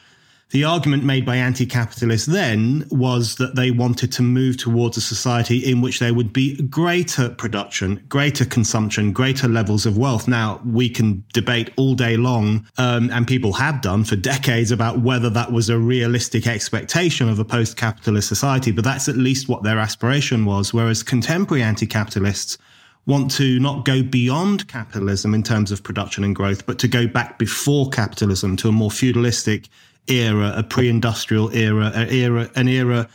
[0.51, 5.01] the argument made by anti capitalists then was that they wanted to move towards a
[5.01, 10.27] society in which there would be greater production, greater consumption, greater levels of wealth.
[10.27, 15.01] Now, we can debate all day long, um, and people have done for decades about
[15.01, 19.51] whether that was a realistic expectation of a post capitalist society, but that's at least
[19.51, 20.73] what their aspiration was.
[20.73, 22.57] Whereas contemporary anti capitalists
[23.05, 27.07] want to not go beyond capitalism in terms of production and growth, but to go
[27.07, 29.69] back before capitalism to a more feudalistic
[30.11, 33.09] era, a pre-industrial era, an era, an era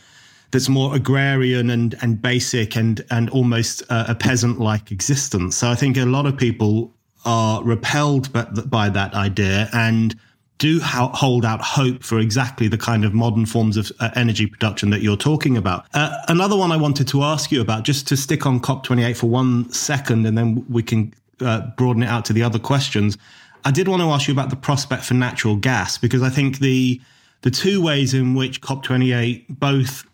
[0.50, 5.56] that's more agrarian and and basic and and almost uh, a peasant-like existence.
[5.56, 6.92] So I think a lot of people
[7.24, 10.14] are repelled by, by that idea and
[10.58, 14.90] do hold out hope for exactly the kind of modern forms of uh, energy production
[14.90, 15.86] that you're talking about.
[15.94, 19.26] Uh, another one I wanted to ask you about, just to stick on COP28 for
[19.26, 23.18] one second, and then we can uh, broaden it out to the other questions.
[23.64, 26.58] I did want to ask you about the prospect for natural gas because I think
[26.58, 27.00] the
[27.42, 30.06] the two ways in which COP28 both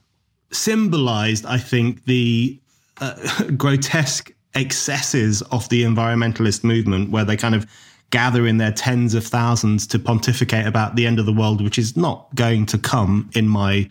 [0.50, 2.58] symbolized, I think, the
[3.00, 7.70] uh, grotesque excesses of the environmentalist movement, where they kind of
[8.10, 11.78] gather in their tens of thousands to pontificate about the end of the world, which
[11.78, 13.88] is not going to come in my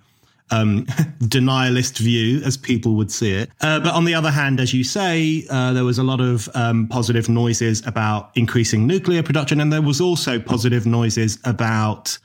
[0.51, 0.85] um,
[1.21, 3.49] denialist view, as people would see it.
[3.61, 6.49] Uh, but on the other hand, as you say, uh, there was a lot of
[6.55, 12.17] um, positive noises about increasing nuclear production, and there was also positive noises about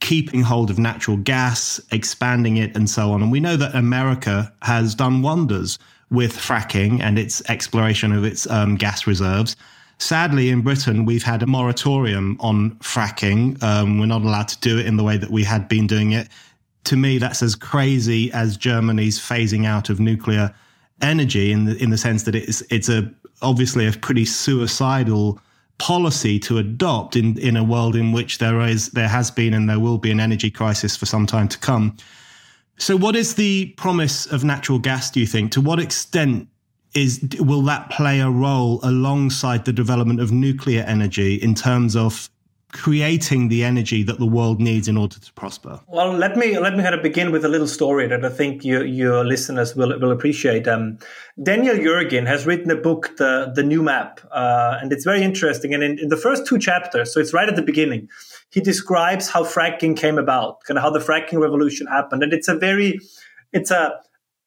[0.00, 3.22] keeping hold of natural gas, expanding it, and so on.
[3.22, 5.78] And we know that America has done wonders
[6.10, 9.56] with fracking and its exploration of its um, gas reserves.
[9.98, 13.62] Sadly, in Britain, we've had a moratorium on fracking.
[13.62, 16.12] Um, we're not allowed to do it in the way that we had been doing
[16.12, 16.28] it
[16.84, 20.54] to me, that's as crazy as Germany's phasing out of nuclear
[21.02, 23.10] energy in the in the sense that it's it's a
[23.42, 25.40] obviously a pretty suicidal
[25.78, 29.68] policy to adopt in, in a world in which there is there has been and
[29.68, 31.96] there will be an energy crisis for some time to come.
[32.76, 35.52] So what is the promise of natural gas do you think?
[35.52, 36.48] To what extent
[36.94, 42.28] is will that play a role alongside the development of nuclear energy in terms of
[42.72, 45.80] creating the energy that the world needs in order to prosper?
[45.88, 48.64] Well, let me let me kind of begin with a little story that I think
[48.64, 50.68] your your listeners will will appreciate.
[50.68, 50.98] Um,
[51.42, 55.74] Daniel Yergin has written a book, the the New Map, uh, and it's very interesting.
[55.74, 58.08] And in, in the first two chapters, so it's right at the beginning,
[58.50, 62.48] he describes how fracking came about, kind of how the fracking revolution happened, and it's
[62.48, 62.98] a very
[63.52, 63.94] it's a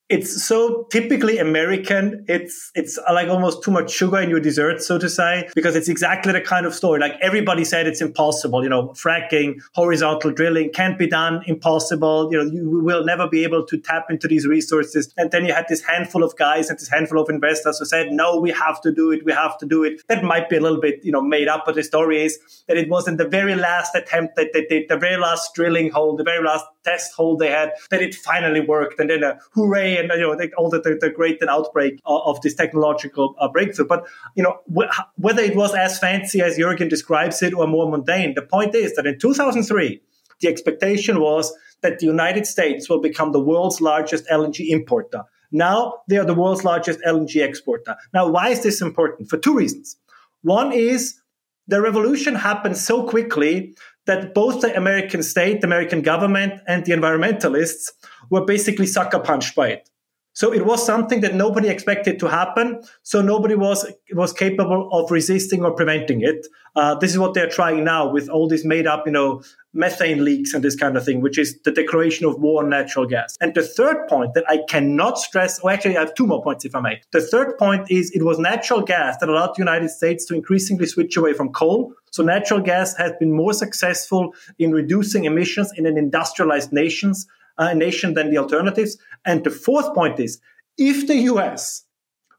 [0.10, 2.26] it's so typically American.
[2.28, 5.76] It's it's uh, like almost too much sugar in your dessert, so to say, because
[5.76, 7.00] it's exactly the kind of story.
[7.00, 8.64] Like everybody said, it's impossible.
[8.64, 11.42] You know, fracking, horizontal drilling can't be done.
[11.48, 12.30] Impossible.
[12.32, 15.14] You know, you will never be able to tap into these resources.
[15.18, 18.12] And then you had this handful of guys and this handful of investors who said,
[18.12, 19.24] "No, we have to do it.
[19.24, 21.64] We have to do it." That might be a little bit, you know, made up,
[21.66, 22.38] but the story is
[22.68, 25.92] that it was in the very last attempt that they did, the very last drilling
[25.92, 29.40] hole, the very last test hole they had, that it finally worked, and then a
[29.54, 33.88] hooray and you know all the, the, the great outbreak of, this technological uh, breakthrough.
[33.88, 37.90] But you know wh- whether it was as fancy as Yergin describes it or more
[37.90, 40.02] mundane, the point is that in 2003
[40.42, 45.24] the expectation was that the United States will become the world's largest LNG importer.
[45.52, 47.96] Now they are the world's largest LNG exporter.
[48.14, 49.30] Now, why is this important?
[49.30, 49.98] For two reasons.
[50.42, 51.22] One is
[51.68, 53.76] the revolution happened so quickly
[54.06, 57.92] that both the American state, the American government, and the environmentalists
[58.30, 59.90] were basically sucker punched by it.
[60.34, 62.82] So it was something that nobody expected to happen.
[63.04, 66.48] So nobody was was capable of resisting or preventing it.
[66.76, 69.44] Uh, this is what they're trying now with all these made up, you know,
[69.74, 73.06] methane leaks and this kind of thing, which is the declaration of war on natural
[73.06, 73.38] gas.
[73.42, 76.64] And the third point that I cannot stress, or actually I have two more points
[76.64, 77.02] if I may.
[77.12, 80.86] The third point is it was natural gas that allowed the United States to increasingly
[80.86, 81.94] switch away from coal.
[82.12, 87.26] So natural gas has been more successful in reducing emissions in an industrialized nations
[87.58, 88.98] uh, nation than the alternatives.
[89.26, 90.40] And the fourth point is
[90.78, 91.86] if the US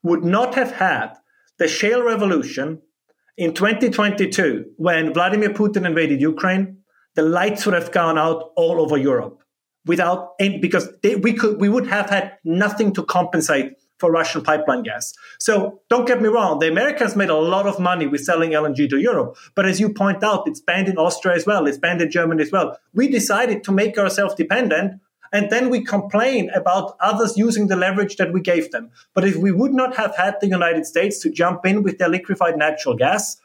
[0.02, 1.14] would not have had
[1.58, 2.80] the shale revolution
[3.36, 6.78] in 2022 when Vladimir Putin invaded Ukraine,
[7.14, 9.40] the lights would have gone out all over Europe
[9.86, 14.42] without any, because they, we could we would have had nothing to compensate for Russian
[14.42, 15.14] pipeline gas.
[15.38, 18.90] So don't get me wrong, the Americans made a lot of money with selling LNG
[18.90, 19.36] to Europe.
[19.54, 22.42] But as you point out, it's banned in Austria as well, it's banned in Germany
[22.42, 22.76] as well.
[22.92, 25.00] We decided to make ourselves dependent
[25.34, 28.90] and then we complain about others using the leverage that we gave them.
[29.14, 32.08] But if we would not have had the United States to jump in with their
[32.08, 33.36] liquefied natural gas,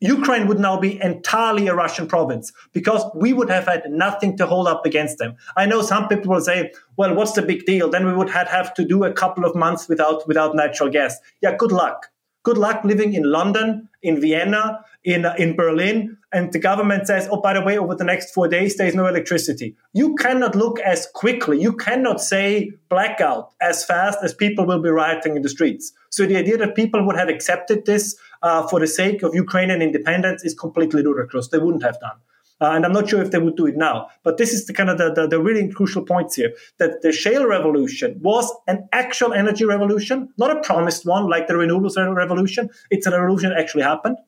[0.00, 4.46] Ukraine would now be entirely a Russian province because we would have had nothing to
[4.46, 5.36] hold up against them.
[5.56, 7.90] I know some people will say, well, what's the big deal?
[7.90, 11.18] Then we would have, to do a couple of months without, without natural gas.
[11.42, 12.06] Yeah, good luck.
[12.42, 17.28] Good luck living in London, in Vienna, in, uh, in Berlin, and the government says,
[17.30, 19.76] oh, by the way, over the next four days, there's no electricity.
[19.92, 24.90] You cannot look as quickly, you cannot say blackout as fast as people will be
[24.90, 25.92] rioting in the streets.
[26.10, 29.82] So the idea that people would have accepted this uh, for the sake of Ukrainian
[29.82, 31.48] independence is completely ludicrous.
[31.48, 32.18] They wouldn't have done.
[32.60, 34.08] Uh, and I'm not sure if they would do it now.
[34.22, 37.10] But this is the kind of the, the, the, really crucial points here that the
[37.10, 42.68] shale revolution was an actual energy revolution, not a promised one like the renewables revolution.
[42.90, 44.18] It's a revolution that actually happened.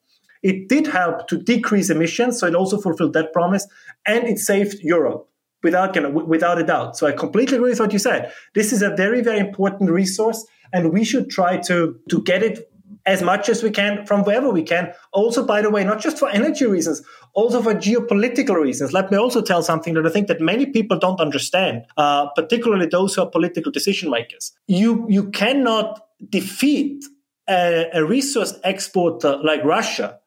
[0.42, 3.68] It did help to decrease emissions, so it also fulfilled that promise,
[4.06, 5.28] and it saved Europe
[5.62, 6.96] without, you know, without a doubt.
[6.96, 8.32] So I completely agree with what you said.
[8.54, 12.71] This is a very, very important resource, and we should try to, to get it
[13.06, 14.92] as much as we can from wherever we can.
[15.12, 17.02] Also, by the way, not just for energy reasons,
[17.34, 18.92] also for geopolitical reasons.
[18.92, 22.86] Let me also tell something that I think that many people don't understand, uh, particularly
[22.86, 24.52] those who are political decision makers.
[24.66, 27.04] You you cannot defeat
[27.48, 30.18] a, a resource exporter like Russia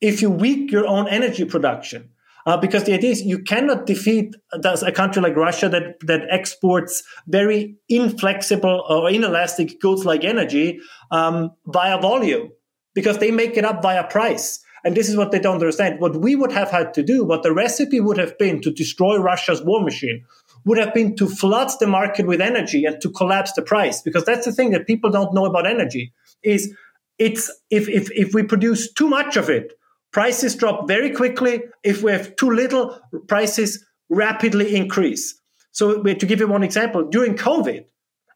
[0.00, 2.09] if you weak your own energy production.
[2.46, 7.02] Uh, because the idea is you cannot defeat a country like Russia that, that exports
[7.26, 10.80] very inflexible or inelastic goods like energy
[11.10, 12.50] um, via volume
[12.94, 14.60] because they make it up via price.
[14.84, 16.00] And this is what they don't understand.
[16.00, 19.18] What we would have had to do, what the recipe would have been to destroy
[19.18, 20.24] Russia's war machine,
[20.64, 24.00] would have been to flood the market with energy and to collapse the price.
[24.00, 26.12] Because that's the thing that people don't know about energy
[26.42, 26.74] is
[27.18, 29.74] it's if, if, if we produce too much of it,
[30.12, 31.62] prices drop very quickly.
[31.82, 32.98] If we have too little,
[33.28, 35.40] prices rapidly increase.
[35.72, 37.84] So to give you one example, during COVID,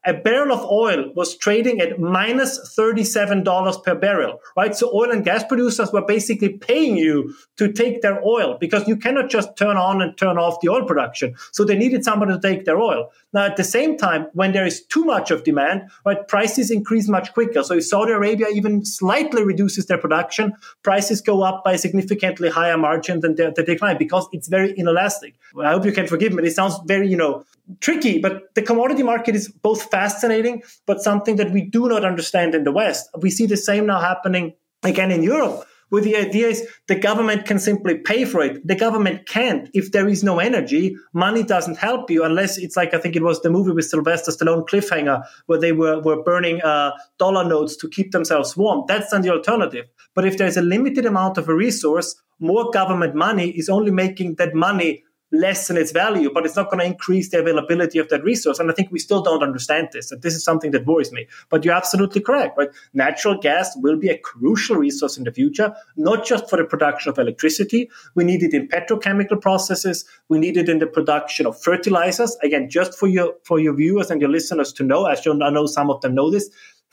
[0.05, 4.75] a barrel of oil was trading at minus $37 per barrel, right?
[4.75, 8.97] So oil and gas producers were basically paying you to take their oil because you
[8.97, 11.35] cannot just turn on and turn off the oil production.
[11.51, 13.11] So they needed somebody to take their oil.
[13.33, 17.07] Now, at the same time, when there is too much of demand, right, prices increase
[17.07, 17.63] much quicker.
[17.63, 20.53] So if Saudi Arabia even slightly reduces their production,
[20.83, 24.77] prices go up by a significantly higher margin than the, the decline because it's very
[24.77, 25.35] inelastic.
[25.59, 26.47] I hope you can forgive me.
[26.47, 27.43] It sounds very, you know,
[27.79, 32.55] tricky, but the commodity market is both fascinating, but something that we do not understand
[32.55, 33.09] in the West.
[33.19, 34.53] We see the same now happening
[34.83, 38.65] again in Europe where the idea is the government can simply pay for it.
[38.67, 39.69] The government can't.
[39.73, 43.23] If there is no energy, money doesn't help you unless it's like, I think it
[43.23, 47.77] was the movie with Sylvester Stallone, Cliffhanger, where they were, were burning uh, dollar notes
[47.77, 48.83] to keep themselves warm.
[48.89, 49.85] That's then the alternative.
[50.13, 54.35] But if there's a limited amount of a resource, more government money is only making
[54.35, 58.23] that money lessen its value, but it's not going to increase the availability of that
[58.23, 58.59] resource.
[58.59, 60.11] And I think we still don't understand this.
[60.11, 61.27] And this is something that worries me.
[61.49, 62.69] But you're absolutely correct, right?
[62.93, 67.09] Natural gas will be a crucial resource in the future, not just for the production
[67.09, 67.89] of electricity.
[68.13, 70.05] We need it in petrochemical processes.
[70.29, 72.37] We need it in the production of fertilizers.
[72.43, 75.65] Again, just for your for your viewers and your listeners to know, as I know
[75.65, 76.49] some of them know this,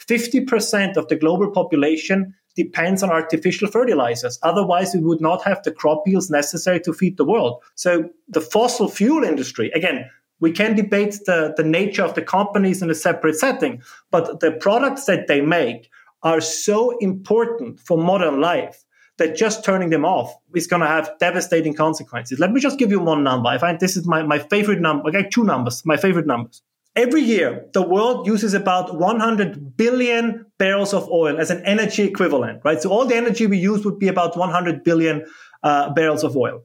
[0.09, 4.38] 50% of the global population depends on artificial fertilizers.
[4.42, 7.62] Otherwise, we would not have the crop yields necessary to feed the world.
[7.74, 10.09] So the fossil fuel industry, again,
[10.40, 14.53] we can debate the, the nature of the companies in a separate setting, but the
[14.53, 15.88] products that they make
[16.22, 18.84] are so important for modern life
[19.18, 22.38] that just turning them off is going to have devastating consequences.
[22.38, 23.48] Let me just give you one number.
[23.48, 25.09] I find this is my, my favorite number.
[25.09, 26.62] I got two numbers, my favorite numbers.
[26.95, 32.61] Every year, the world uses about 100 billion barrels of oil as an energy equivalent,
[32.64, 32.82] right?
[32.82, 35.24] So all the energy we use would be about 100 billion
[35.62, 36.64] uh, barrels of oil.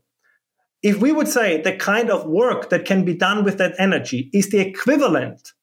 [0.83, 4.29] If we would say the kind of work that can be done with that energy
[4.33, 5.53] is the equivalent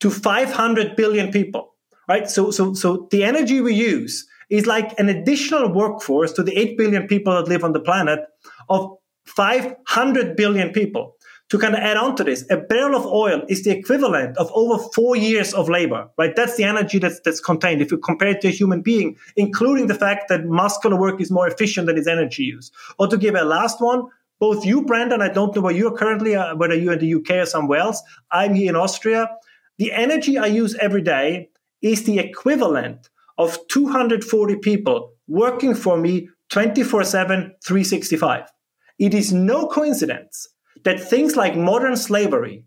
[0.00, 1.74] to 500 billion people,
[2.06, 2.28] right?
[2.28, 6.76] So, so, so the energy we use is like an additional workforce to the 8
[6.76, 8.20] billion people that live on the planet
[8.68, 8.90] of
[9.24, 11.15] 500 billion people
[11.48, 14.50] to kind of add on to this, a barrel of oil is the equivalent of
[14.52, 16.34] over four years of labor, right?
[16.34, 17.80] That's the energy that's, that's contained.
[17.80, 21.30] If you compare it to a human being, including the fact that muscular work is
[21.30, 22.72] more efficient than its energy use.
[22.98, 24.08] Or to give a last one,
[24.40, 27.30] both you, Brendan, I don't know where you're currently, uh, whether you're in the UK
[27.30, 28.02] or somewhere else.
[28.32, 29.30] I'm here in Austria.
[29.78, 36.28] The energy I use every day is the equivalent of 240 people working for me
[36.50, 38.50] 24 7, 365.
[38.98, 40.48] It is no coincidence
[40.84, 42.64] that things like modern slavery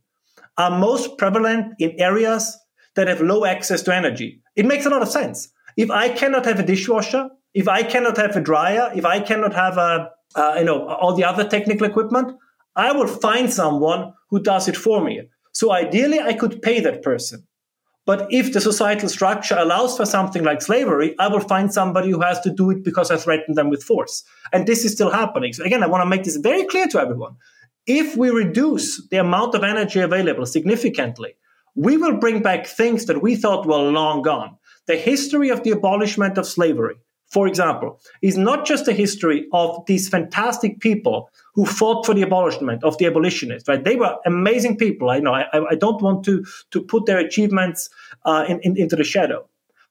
[0.57, 2.57] are most prevalent in areas
[2.95, 4.41] that have low access to energy.
[4.55, 5.49] It makes a lot of sense.
[5.77, 9.53] If I cannot have a dishwasher, if I cannot have a dryer, if I cannot
[9.53, 12.35] have a, uh, you know, all the other technical equipment,
[12.75, 15.21] I will find someone who does it for me.
[15.53, 17.45] So ideally, I could pay that person.
[18.05, 22.21] But if the societal structure allows for something like slavery, I will find somebody who
[22.21, 24.23] has to do it because I threaten them with force.
[24.51, 25.53] And this is still happening.
[25.53, 27.35] So again, I want to make this very clear to everyone.
[27.85, 31.35] If we reduce the amount of energy available significantly,
[31.75, 34.57] we will bring back things that we thought were long gone.
[34.87, 36.95] The history of the abolishment of slavery,
[37.31, 42.23] for example, is not just a history of these fantastic people who fought for the
[42.23, 43.83] abolishment of the abolitionists, right?
[43.83, 45.09] They were amazing people.
[45.09, 47.89] I know I, I don't want to, to put their achievements
[48.25, 49.47] uh, in, in, into the shadow.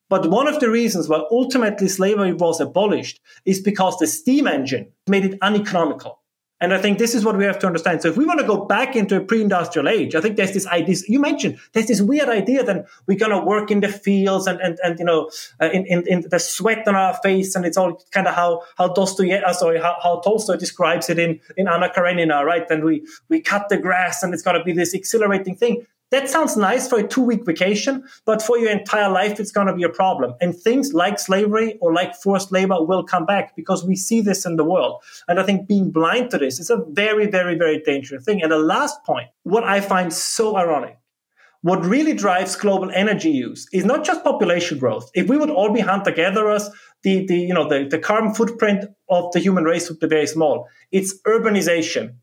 [0.08, 4.92] But one of the reasons why ultimately slavery was abolished is because the steam engine
[5.06, 6.20] made it uneconomical.
[6.60, 8.02] And I think this is what we have to understand.
[8.02, 10.66] So if we want to go back into a pre-industrial age, I think there's this
[10.66, 14.48] idea, you mentioned, there's this weird idea that we're going to work in the fields
[14.48, 15.30] and, and, and you know,
[15.60, 17.54] uh, in, in, in, the sweat on our face.
[17.54, 21.18] And it's all kind of how, how Dostoevsky, uh, sorry, how, how Tolstoy describes it
[21.18, 22.68] in, in Anna Karenina, right?
[22.70, 25.86] And we, we cut the grass and it's going to be this exhilarating thing.
[26.10, 29.66] That sounds nice for a two week vacation, but for your entire life, it's going
[29.66, 30.34] to be a problem.
[30.40, 34.46] And things like slavery or like forced labor will come back because we see this
[34.46, 35.02] in the world.
[35.28, 38.42] And I think being blind to this is a very, very, very dangerous thing.
[38.42, 40.98] And the last point, what I find so ironic,
[41.60, 45.10] what really drives global energy use is not just population growth.
[45.14, 46.70] If we would all be hunter gatherers,
[47.02, 50.26] the, the, you know, the, the carbon footprint of the human race would be very
[50.26, 50.68] small.
[50.90, 52.14] It's urbanization.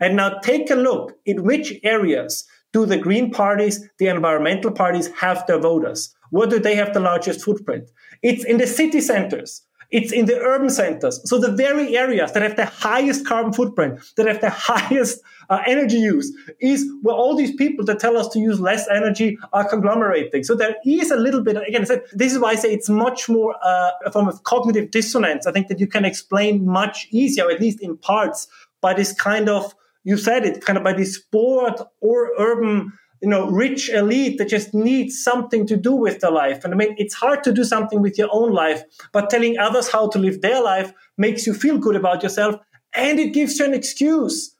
[0.00, 5.10] And now take a look in which areas do the green parties, the environmental parties
[5.18, 6.14] have their voters?
[6.30, 7.90] Where do they have the largest footprint?
[8.22, 9.62] It's in the city centers.
[9.90, 11.18] It's in the urban centers.
[11.24, 15.62] So the very areas that have the highest carbon footprint, that have the highest uh,
[15.66, 19.66] energy use, is where all these people that tell us to use less energy are
[19.66, 20.44] conglomerating.
[20.44, 23.56] So there is a little bit, again, this is why I say it's much more
[23.64, 25.46] uh, a form of cognitive dissonance.
[25.46, 28.46] I think that you can explain much easier, at least in parts,
[28.82, 33.28] by this kind of you said it kind of by this sport or urban you
[33.28, 36.64] know, rich elite that just needs something to do with their life.
[36.64, 39.90] And I mean, it's hard to do something with your own life, but telling others
[39.90, 42.60] how to live their life makes you feel good about yourself
[42.94, 44.54] and it gives you an excuse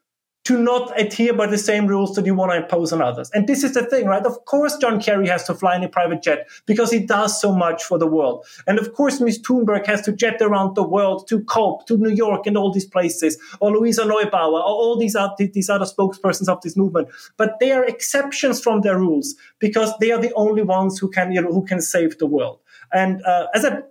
[0.49, 3.29] to not adhere by the same rules that you want to impose on others.
[3.35, 4.25] And this is the thing, right?
[4.25, 7.53] Of course, John Kerry has to fly in a private jet because he does so
[7.53, 8.47] much for the world.
[8.65, 9.43] And of course, Ms.
[9.43, 12.87] Thunberg has to jet around the world to COP, to New York and all these
[12.87, 17.09] places, or Luisa Neubauer, or all these, other, these other spokespersons of this movement.
[17.37, 21.31] But they are exceptions from their rules because they are the only ones who can,
[21.31, 22.57] you know, who can save the world.
[22.91, 23.83] And uh, as a,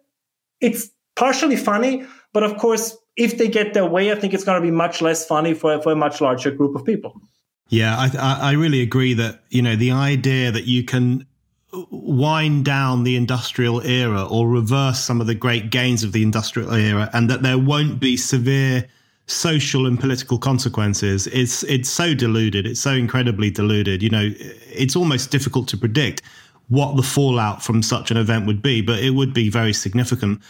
[0.60, 4.62] it's partially funny, but of course, if they get their way, I think it's going
[4.62, 7.20] to be much less funny for, for a much larger group of people.
[7.68, 11.26] Yeah, I, I really agree that, you know, the idea that you can
[11.90, 16.72] wind down the industrial era or reverse some of the great gains of the industrial
[16.72, 18.88] era and that there won't be severe
[19.26, 24.96] social and political consequences it's it's so deluded it's so incredibly deluded you know it's
[24.96, 26.22] almost difficult to predict
[26.68, 30.40] what the fallout from such an event would be but it would be very significant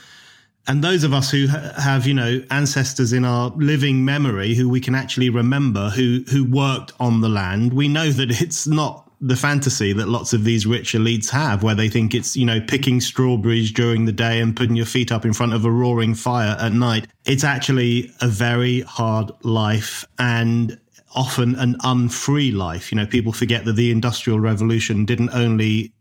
[0.66, 4.80] and those of us who have you know ancestors in our living memory who we
[4.80, 9.36] can actually remember who who worked on the land we know that it's not the
[9.36, 13.00] fantasy that lots of these rich elites have where they think it's you know picking
[13.00, 16.56] strawberries during the day and putting your feet up in front of a roaring fire
[16.60, 17.06] at night.
[17.24, 20.78] It's actually a very hard life and
[21.16, 22.92] often an unfree life.
[22.92, 25.92] You know people forget that the industrial revolution didn't only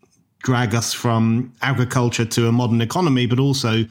[0.43, 3.85] drag us from agriculture to a modern economy but also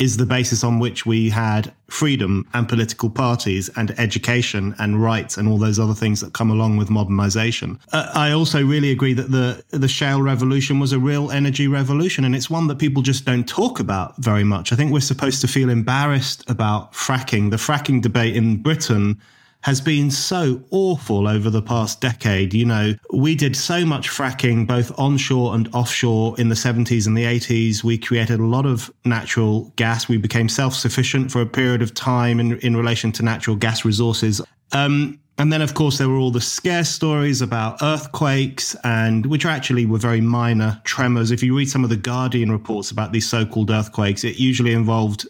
[0.00, 5.36] is the basis on which we had freedom and political parties and education and rights
[5.36, 7.78] and all those other things that come along with modernization.
[7.92, 12.24] Uh, I also really agree that the the shale revolution was a real energy revolution
[12.24, 14.72] and it's one that people just don't talk about very much.
[14.72, 17.50] I think we're supposed to feel embarrassed about fracking.
[17.50, 19.20] The fracking debate in Britain
[19.62, 22.54] has been so awful over the past decade.
[22.54, 27.16] You know, we did so much fracking, both onshore and offshore in the 70s and
[27.16, 27.84] the 80s.
[27.84, 30.08] We created a lot of natural gas.
[30.08, 33.84] We became self sufficient for a period of time in, in relation to natural gas
[33.84, 34.40] resources.
[34.72, 39.46] Um, and then, of course, there were all the scare stories about earthquakes, and which
[39.46, 41.30] actually were very minor tremors.
[41.30, 45.26] If you read some of the Guardian reports about these so-called earthquakes, it usually involved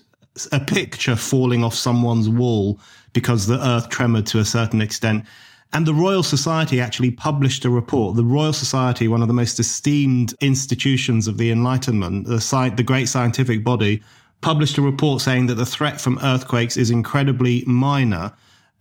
[0.53, 2.81] a picture falling off someone's wall
[3.13, 5.25] because the earth tremored to a certain extent.
[5.73, 8.17] And the Royal Society actually published a report.
[8.17, 12.83] The Royal Society, one of the most esteemed institutions of the Enlightenment, the, sci- the
[12.83, 14.03] great scientific body,
[14.41, 18.33] published a report saying that the threat from earthquakes is incredibly minor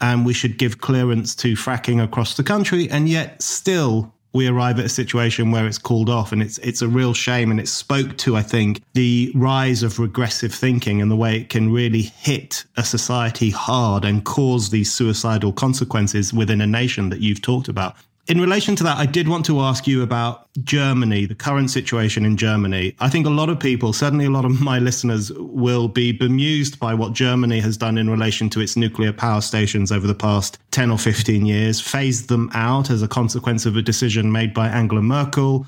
[0.01, 2.89] and we should give clearance to fracking across the country.
[2.89, 6.81] And yet, still, we arrive at a situation where it's called off and it's it's
[6.81, 11.09] a real shame and it spoke to i think the rise of regressive thinking and
[11.09, 16.61] the way it can really hit a society hard and cause these suicidal consequences within
[16.61, 17.95] a nation that you've talked about
[18.29, 22.25] in relation to that, I did want to ask you about Germany, the current situation
[22.25, 22.95] in Germany.
[22.99, 26.79] I think a lot of people, certainly a lot of my listeners, will be bemused
[26.79, 30.59] by what Germany has done in relation to its nuclear power stations over the past
[30.69, 34.67] 10 or 15 years, phased them out as a consequence of a decision made by
[34.67, 35.65] Angela Merkel.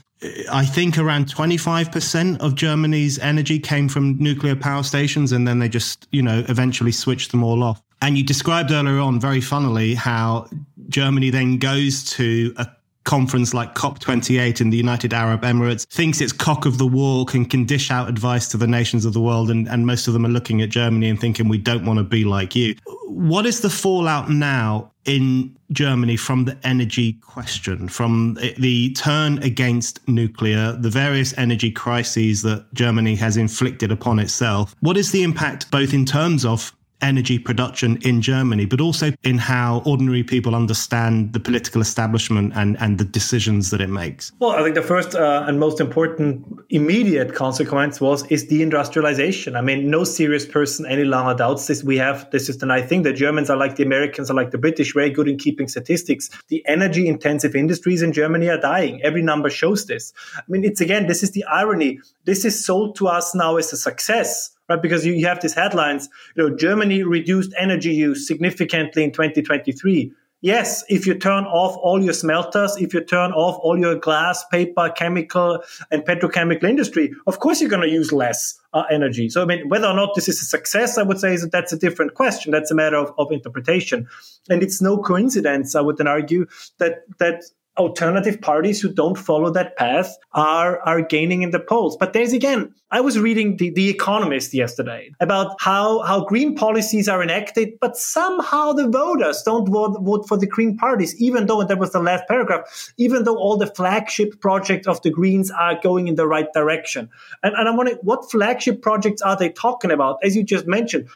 [0.52, 5.68] I think around 25% of Germany's energy came from nuclear power stations, and then they
[5.68, 7.82] just, you know, eventually switched them all off.
[8.04, 10.48] And you described earlier on very funnily how
[10.92, 12.68] Germany then goes to a
[13.04, 17.50] conference like COP28 in the United Arab Emirates, thinks it's cock of the walk and
[17.50, 19.50] can dish out advice to the nations of the world.
[19.50, 22.04] And, and most of them are looking at Germany and thinking, we don't want to
[22.04, 22.76] be like you.
[23.08, 30.08] What is the fallout now in Germany from the energy question, from the turn against
[30.08, 34.76] nuclear, the various energy crises that Germany has inflicted upon itself?
[34.82, 36.72] What is the impact both in terms of
[37.02, 42.80] energy production in Germany, but also in how ordinary people understand the political establishment and,
[42.80, 44.32] and the decisions that it makes?
[44.40, 49.56] Well, I think the first uh, and most important immediate consequence was is deindustrialization.
[49.56, 51.84] I mean, no serious person any longer doubts this.
[51.84, 53.04] We have this is the nice thing.
[53.04, 56.30] The Germans are like the Americans are like the British, very good in keeping statistics.
[56.48, 59.02] The energy intensive industries in Germany are dying.
[59.04, 60.14] Every number shows this.
[60.38, 62.00] I mean, it's again, this is the irony.
[62.26, 64.82] This is sold to us now as a success right?
[64.82, 70.14] Because you, you have these headlines, you know, Germany reduced energy use significantly in 2023.
[70.44, 74.44] Yes, if you turn off all your smelters, if you turn off all your glass,
[74.46, 75.62] paper, chemical,
[75.92, 79.30] and petrochemical industry, of course you're going to use less uh, energy.
[79.30, 81.52] So, I mean, whether or not this is a success, I would say is that
[81.52, 82.52] that's a different question.
[82.52, 84.08] That's a matter of, of interpretation.
[84.50, 86.48] And it's no coincidence, I would then argue,
[86.80, 87.44] that that
[87.82, 91.98] alternative parties who don't follow that path are, are gaining in the polls.
[91.98, 97.10] But there's again, I was reading the, the Economist yesterday about how, how green policies
[97.10, 101.62] are enacted, but somehow the voters don't vote, vote for the green parties, even though,
[101.62, 105.52] and that was the last paragraph, even though all the flagship projects of the Greens
[105.52, 107.10] are going in the right direction.
[107.44, 110.20] And, and I'm wondering, what flagship projects are they talking about?
[110.24, 111.08] As you just mentioned,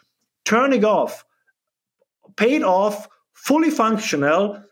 [0.45, 1.25] turning off,
[2.35, 4.63] paid off, fully functional,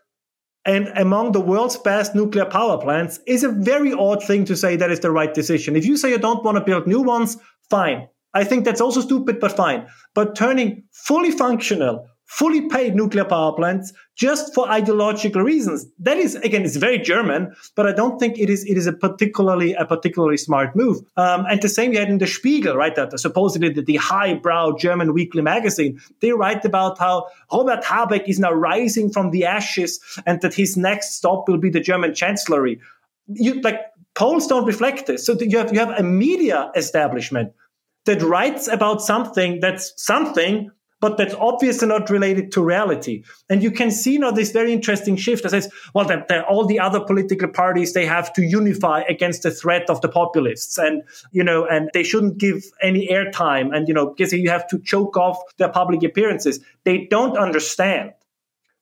[0.66, 4.76] and among the world's best nuclear power plants is a very odd thing to say
[4.76, 5.76] that is the right decision.
[5.76, 7.36] If you say you don't want to build new ones,
[7.68, 8.08] fine.
[8.32, 9.86] I think that's also stupid, but fine.
[10.14, 15.86] But turning fully functional, fully paid nuclear power plants just for ideological reasons.
[15.98, 18.92] That is, again, it's very German, but I don't think it is, it is a
[18.92, 20.98] particularly, a particularly smart move.
[21.16, 22.94] Um, and the same you had in the Spiegel, right?
[22.94, 28.38] That supposedly the, the highbrow German weekly magazine, they write about how Robert Habeck is
[28.38, 32.80] now rising from the ashes and that his next stop will be the German chancellery.
[33.26, 33.80] You like
[34.14, 35.26] polls don't reflect this.
[35.26, 37.52] So you have, you have a media establishment
[38.06, 40.70] that writes about something that's something
[41.04, 43.24] but that's obviously not related to reality.
[43.50, 46.64] And you can see now this very interesting shift that says, well, that, that all
[46.64, 50.78] the other political parties, they have to unify against the threat of the populists.
[50.78, 53.76] And, you know, and they shouldn't give any airtime.
[53.76, 56.60] And, you know, because you have to choke off their public appearances.
[56.84, 58.14] They don't understand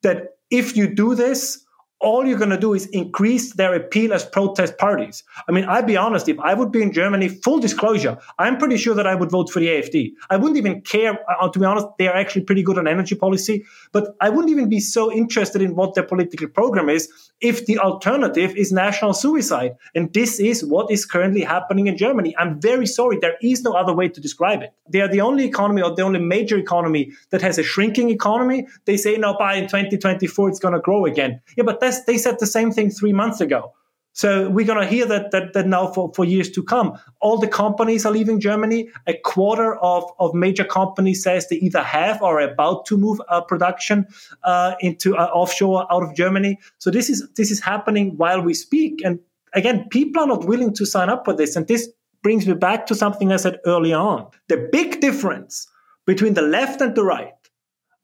[0.02, 1.64] that if you do this,
[2.02, 5.22] all you're going to do is increase their appeal as protest parties.
[5.48, 8.76] I mean, I'd be honest, if I would be in Germany, full disclosure, I'm pretty
[8.76, 10.12] sure that I would vote for the AFD.
[10.28, 13.64] I wouldn't even care, uh, to be honest, they're actually pretty good on energy policy,
[13.92, 17.08] but I wouldn't even be so interested in what their political program is
[17.40, 19.76] if the alternative is national suicide.
[19.94, 22.34] And this is what is currently happening in Germany.
[22.38, 24.72] I'm very sorry, there is no other way to describe it.
[24.88, 28.66] They are the only economy or the only major economy that has a shrinking economy.
[28.84, 31.40] They say now by in 2024 it's going to grow again.
[31.56, 33.72] Yeah, but that's they said the same thing three months ago.
[34.14, 36.98] So we're going to hear that, that, that now for, for years to come.
[37.20, 38.90] All the companies are leaving Germany.
[39.06, 43.22] A quarter of, of major companies says they either have or are about to move
[43.28, 44.06] uh, production
[44.44, 46.58] uh, into uh, offshore out of Germany.
[46.78, 49.00] So this is this is happening while we speak.
[49.02, 49.20] And
[49.54, 51.56] again, people are not willing to sign up for this.
[51.56, 51.88] And this
[52.22, 54.28] brings me back to something I said earlier on.
[54.48, 55.66] The big difference
[56.06, 57.32] between the left and the right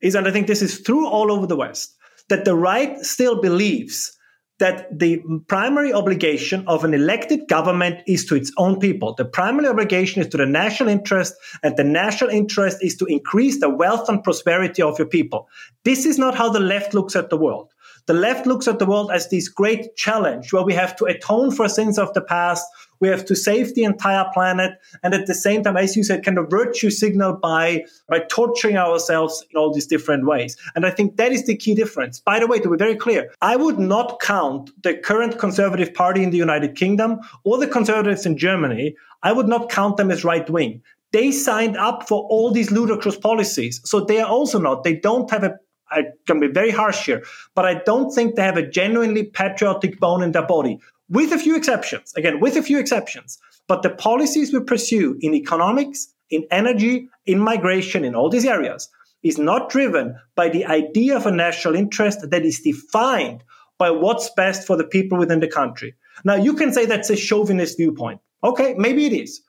[0.01, 1.97] is, and I think this is true all over the West,
[2.29, 4.15] that the right still believes
[4.59, 9.15] that the primary obligation of an elected government is to its own people.
[9.15, 13.61] The primary obligation is to the national interest, and the national interest is to increase
[13.61, 15.49] the wealth and prosperity of your people.
[15.85, 17.73] This is not how the left looks at the world.
[18.07, 21.53] The left looks at the world as this great challenge where we have to atone
[21.53, 22.67] for sins of the past,
[23.01, 24.73] we have to save the entire planet,
[25.03, 28.77] and at the same time, as you said, kind of virtue signal by by torturing
[28.77, 30.57] ourselves in all these different ways.
[30.75, 32.21] And I think that is the key difference.
[32.21, 36.23] By the way, to be very clear, I would not count the current Conservative Party
[36.23, 38.97] in the United Kingdom or the Conservatives in Germany.
[39.23, 43.17] I would not count them as right wing they signed up for all these ludicrous
[43.17, 43.81] policies.
[43.85, 45.55] So they are also not, they don't have a
[45.91, 47.25] I can be very harsh here,
[47.55, 50.79] but I don't think they have a genuinely patriotic bone in their body,
[51.09, 52.13] with a few exceptions.
[52.17, 53.39] Again, with a few exceptions.
[53.67, 58.89] But the policies we pursue in economics, in energy, in migration, in all these areas
[59.23, 63.43] is not driven by the idea of a national interest that is defined
[63.79, 65.95] by what's best for the people within the country.
[66.25, 68.21] Now, you can say that's a chauvinist viewpoint.
[68.45, 69.41] Okay, maybe it is.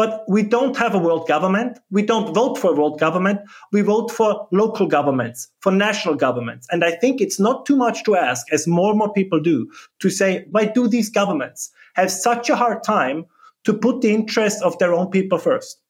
[0.00, 1.78] But we don't have a world government.
[1.90, 3.40] We don't vote for a world government.
[3.70, 6.66] We vote for local governments, for national governments.
[6.70, 9.70] And I think it's not too much to ask, as more and more people do,
[9.98, 13.26] to say, why do these governments have such a hard time
[13.64, 15.82] to put the interests of their own people first?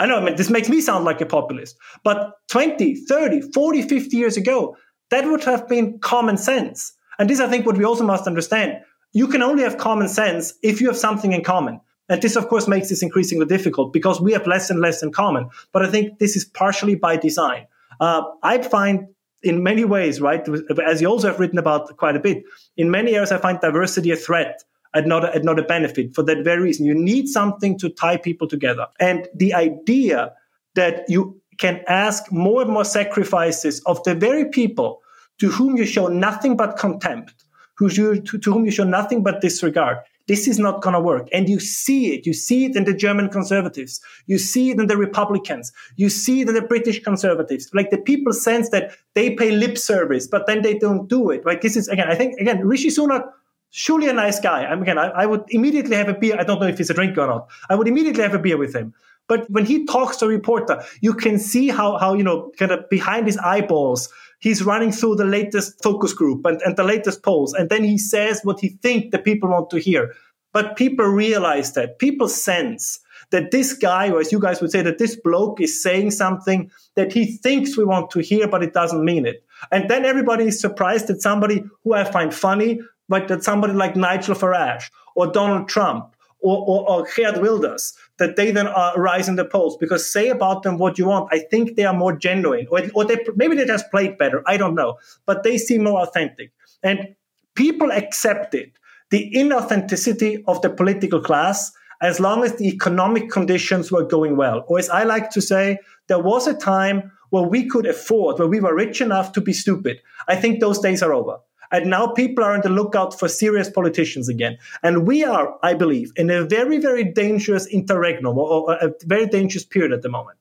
[0.00, 3.82] I know, I mean, this makes me sound like a populist, but 20, 30, 40,
[3.82, 4.76] 50 years ago,
[5.10, 6.92] that would have been common sense.
[7.20, 8.80] And this, I think, what we also must understand.
[9.12, 11.80] You can only have common sense if you have something in common.
[12.08, 15.12] And this, of course, makes this increasingly difficult because we have less and less in
[15.12, 15.48] common.
[15.72, 17.66] But I think this is partially by design.
[18.00, 19.08] Uh, I find
[19.42, 20.46] in many ways, right,
[20.84, 22.44] as you also have written about quite a bit,
[22.76, 26.14] in many areas, I find diversity a threat and not a, and not a benefit
[26.14, 26.86] for that very reason.
[26.86, 28.86] You need something to tie people together.
[28.98, 30.32] And the idea
[30.74, 35.02] that you can ask more and more sacrifices of the very people
[35.38, 37.44] to whom you show nothing but contempt,
[37.76, 41.00] who you, to, to whom you show nothing but disregard, this is not going to
[41.00, 41.28] work.
[41.32, 42.26] And you see it.
[42.26, 44.00] You see it in the German conservatives.
[44.26, 45.72] You see it in the Republicans.
[45.96, 47.68] You see it in the British conservatives.
[47.74, 51.44] Like the people sense that they pay lip service, but then they don't do it.
[51.44, 53.28] Like This is, again, I think, again, Rishi Sunak,
[53.70, 54.64] surely a nice guy.
[54.64, 56.36] I mean, again, I, I would immediately have a beer.
[56.38, 57.48] I don't know if he's a drinker or not.
[57.68, 58.94] I would immediately have a beer with him.
[59.26, 62.70] But when he talks to a reporter, you can see how, how, you know, kind
[62.70, 64.12] of behind his eyeballs,
[64.44, 67.96] he's running through the latest focus group and, and the latest polls, and then he
[67.96, 70.14] says what he thinks the people want to hear.
[70.52, 74.82] But people realize that, people sense that this guy, or as you guys would say,
[74.82, 78.74] that this bloke is saying something that he thinks we want to hear, but it
[78.74, 79.42] doesn't mean it.
[79.72, 83.96] And then everybody is surprised that somebody who I find funny, but that somebody like
[83.96, 89.28] Nigel Farage or Donald Trump or, or, or Geert Wilders, that they then uh, rise
[89.28, 91.28] in the polls because say about them what you want.
[91.32, 94.42] I think they are more genuine, or, or they maybe they just played better.
[94.46, 96.52] I don't know, but they seem more authentic,
[96.82, 97.14] and
[97.54, 98.72] people accepted
[99.10, 104.64] the inauthenticity of the political class as long as the economic conditions were going well.
[104.66, 108.48] Or as I like to say, there was a time where we could afford, where
[108.48, 110.00] we were rich enough to be stupid.
[110.28, 111.38] I think those days are over.
[111.74, 114.58] And now people are on the lookout for serious politicians again.
[114.84, 119.64] And we are, I believe, in a very, very dangerous interregnum or a very dangerous
[119.64, 120.38] period at the moment.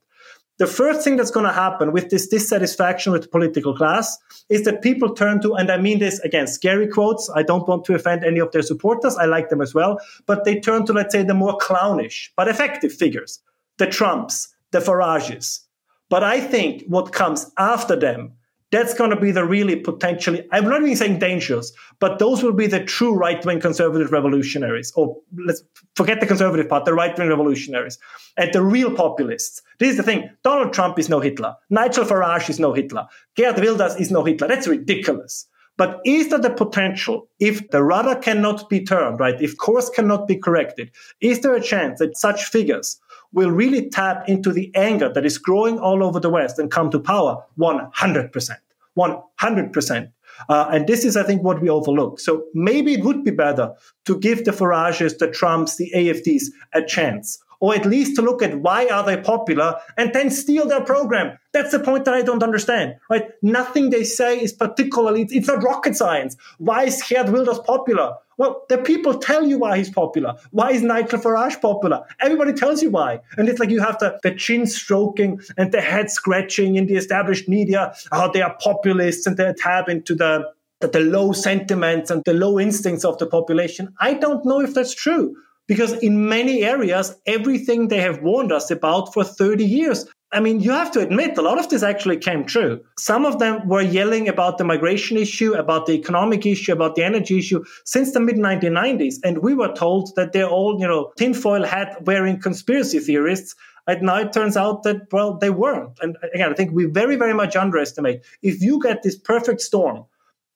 [0.60, 4.16] The first thing that's going to happen with this dissatisfaction with the political class
[4.50, 7.32] is that people turn to, and I mean this again, scary quotes.
[7.34, 9.18] I don't want to offend any of their supporters.
[9.18, 9.98] I like them as well.
[10.28, 13.40] But they turn to, let's say, the more clownish but effective figures,
[13.80, 15.62] the Trumps, the Farages.
[16.10, 18.34] But I think what comes after them
[18.74, 22.54] that's going to be the really potentially, I'm not even saying dangerous, but those will
[22.54, 24.92] be the true right wing conservative revolutionaries.
[24.96, 25.16] Or
[25.46, 25.62] let's
[25.96, 28.00] forget the conservative part, the right wing revolutionaries.
[28.36, 29.62] And the real populists.
[29.78, 31.56] This is the thing Donald Trump is no Hitler.
[31.70, 33.06] Nigel Farage is no Hitler.
[33.36, 34.48] Geert Wilders is no Hitler.
[34.48, 35.46] That's ridiculous.
[35.78, 40.28] But is there the potential, if the rudder cannot be turned, right, if course cannot
[40.28, 43.00] be corrected, is there a chance that such figures
[43.34, 46.90] will really tap into the anger that is growing all over the West and come
[46.92, 48.58] to power 100%.
[48.98, 50.12] 100%.
[50.50, 52.20] Uh, and this is, I think, what we overlook.
[52.20, 53.74] So maybe it would be better
[54.06, 58.44] to give the Farages, the Trumps, the AFDs a chance or at least to look
[58.44, 61.40] at why are they popular and then steal their program.
[61.54, 63.30] That's the point that I don't understand, right?
[63.42, 66.36] Nothing they say is particularly, it's not rocket science.
[66.58, 68.16] Why is Geert Wilders popular?
[68.38, 70.36] Well, the people tell you why he's popular.
[70.52, 72.04] Why is Nigel Farage popular?
[72.20, 73.20] Everybody tells you why.
[73.38, 76.96] And it's like you have the, the chin stroking and the head scratching in the
[76.96, 80.46] established media, how they are populists and they tap into the,
[80.82, 83.94] the, the low sentiments and the low instincts of the population.
[84.00, 85.36] I don't know if that's true
[85.68, 90.06] because in many areas, everything they have warned us about for 30 years.
[90.34, 92.84] I mean, you have to admit, a lot of this actually came true.
[92.98, 97.04] Some of them were yelling about the migration issue, about the economic issue, about the
[97.04, 99.16] energy issue since the mid 1990s.
[99.24, 103.56] And we were told that they're all, you know, tinfoil hat wearing conspiracy theorists.
[103.86, 106.00] And now it turns out that, well, they weren't.
[106.02, 108.26] And again, I think we very, very much underestimate.
[108.42, 110.06] If you get this perfect storm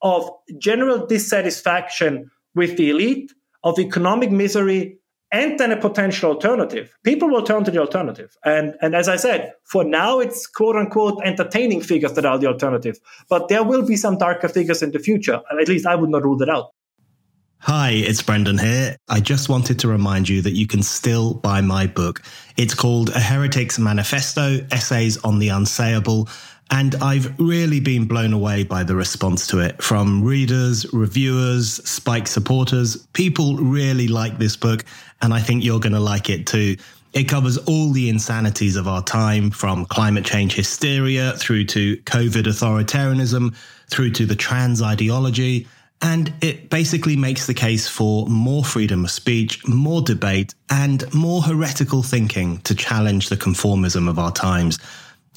[0.02, 3.32] of general dissatisfaction with the elite,
[3.64, 4.97] of economic misery
[5.32, 8.38] and then a potential alternative, people will turn to the alternative.
[8.46, 12.48] And, and as I said, for now, it's quote unquote entertaining figures that are the
[12.48, 12.98] alternative.
[13.30, 15.42] But there will be some darker figures in the future.
[15.52, 16.72] At least I would not rule that out.
[17.62, 18.98] Hi, it's Brendan here.
[19.10, 22.22] I just wanted to remind you that you can still buy my book.
[22.56, 26.30] It's called A Heretic's Manifesto Essays on the Unsayable
[26.72, 32.28] and I've really been blown away by the response to it from readers, reviewers, spiked
[32.28, 32.98] supporters.
[33.14, 34.84] People really like this book,
[35.22, 36.76] and I think you're going to like it too.
[37.14, 42.44] It covers all the insanities of our time, from climate change hysteria through to COVID
[42.44, 43.56] authoritarianism,
[43.90, 45.68] through to the trans ideology.
[46.02, 51.42] And it basically makes the case for more freedom of speech, more debate, and more
[51.42, 54.78] heretical thinking to challenge the conformism of our times.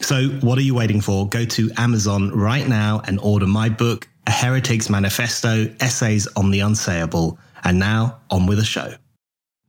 [0.00, 1.28] So, what are you waiting for?
[1.28, 6.60] Go to Amazon right now and order my book, A Heretic's Manifesto Essays on the
[6.60, 7.36] Unsayable.
[7.62, 8.94] And now, on with the show.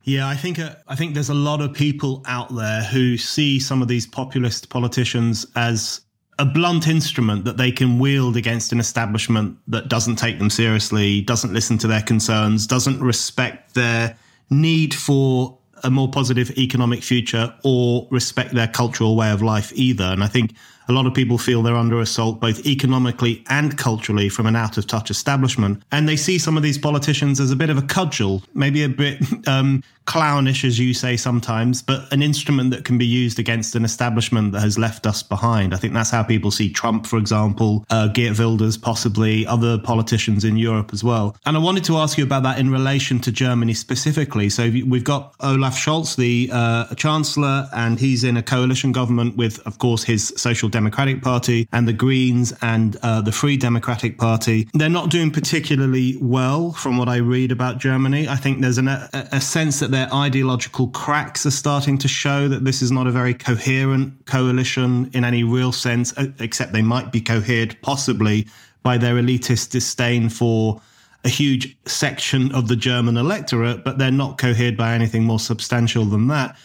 [0.04, 3.60] Yeah, I think uh, I think there's a lot of people out there who see
[3.60, 6.02] some of these populist politicians as
[6.40, 11.22] a blunt instrument that they can wield against an establishment that doesn't take them seriously,
[11.22, 14.18] doesn't listen to their concerns, doesn't respect their
[14.50, 20.06] need for a more positive economic future or respect their cultural way of life either.
[20.06, 20.56] And I think
[20.88, 24.78] a lot of people feel they're under assault both economically and culturally from an out
[24.78, 25.82] of touch establishment.
[25.92, 28.90] And they see some of these politicians as a bit of a cudgel, maybe a
[28.90, 33.76] bit um, clownish, as you say sometimes, but an instrument that can be used against
[33.76, 35.74] an establishment that has left us behind.
[35.74, 40.44] I think that's how people see Trump, for example, uh, Geert Wilders, possibly other politicians
[40.44, 41.36] in Europe as well.
[41.46, 44.50] And I wanted to ask you about that in relation to Germany specifically.
[44.50, 49.66] So we've got Olaf Scholz, the uh, chancellor, and he's in a coalition government with,
[49.68, 54.68] of course, his social Democratic Party and the Greens and uh, the Free Democratic Party.
[54.74, 58.28] They're not doing particularly well from what I read about Germany.
[58.28, 62.48] I think there's an, a, a sense that their ideological cracks are starting to show
[62.48, 67.12] that this is not a very coherent coalition in any real sense, except they might
[67.12, 68.48] be cohered possibly
[68.84, 70.82] by their elitist disdain for
[71.24, 76.06] a huge section of the German electorate, but they're not cohered by anything more substantial
[76.06, 76.58] than that.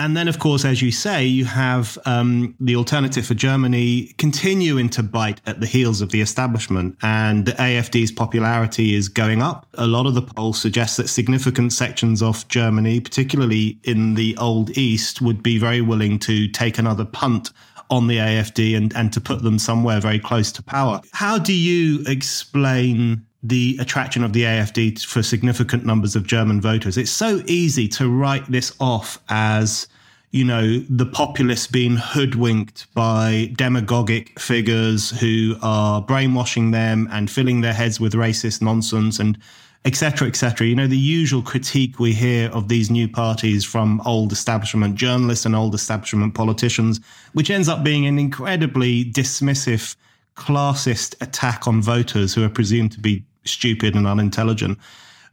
[0.00, 4.88] And then, of course, as you say, you have um, the alternative for Germany continuing
[4.88, 6.96] to bite at the heels of the establishment.
[7.02, 9.66] And the AFD's popularity is going up.
[9.74, 14.70] A lot of the polls suggest that significant sections of Germany, particularly in the Old
[14.70, 17.50] East, would be very willing to take another punt
[17.90, 21.02] on the AFD and, and to put them somewhere very close to power.
[21.12, 26.98] How do you explain the attraction of the AFD for significant numbers of German voters.
[26.98, 29.88] It's so easy to write this off as,
[30.30, 37.62] you know, the populace being hoodwinked by demagogic figures who are brainwashing them and filling
[37.62, 39.38] their heads with racist nonsense and
[39.86, 44.30] etc etc you know the usual critique we hear of these new parties from old
[44.30, 47.00] establishment journalists and old establishment politicians
[47.32, 49.96] which ends up being an incredibly dismissive
[50.36, 54.78] classist attack on voters who are presumed to be stupid and unintelligent.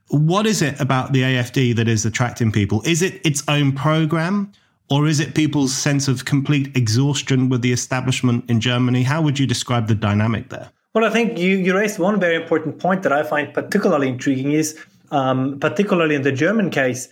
[0.09, 2.81] What is it about the AFD that is attracting people?
[2.85, 4.51] Is it its own program?
[4.89, 9.03] Or is it people's sense of complete exhaustion with the establishment in Germany?
[9.03, 10.69] How would you describe the dynamic there?
[10.93, 14.53] Well, I think you, you raised one very important point that I find particularly intriguing
[14.53, 14.79] is,
[15.11, 17.09] um, particularly in the German case,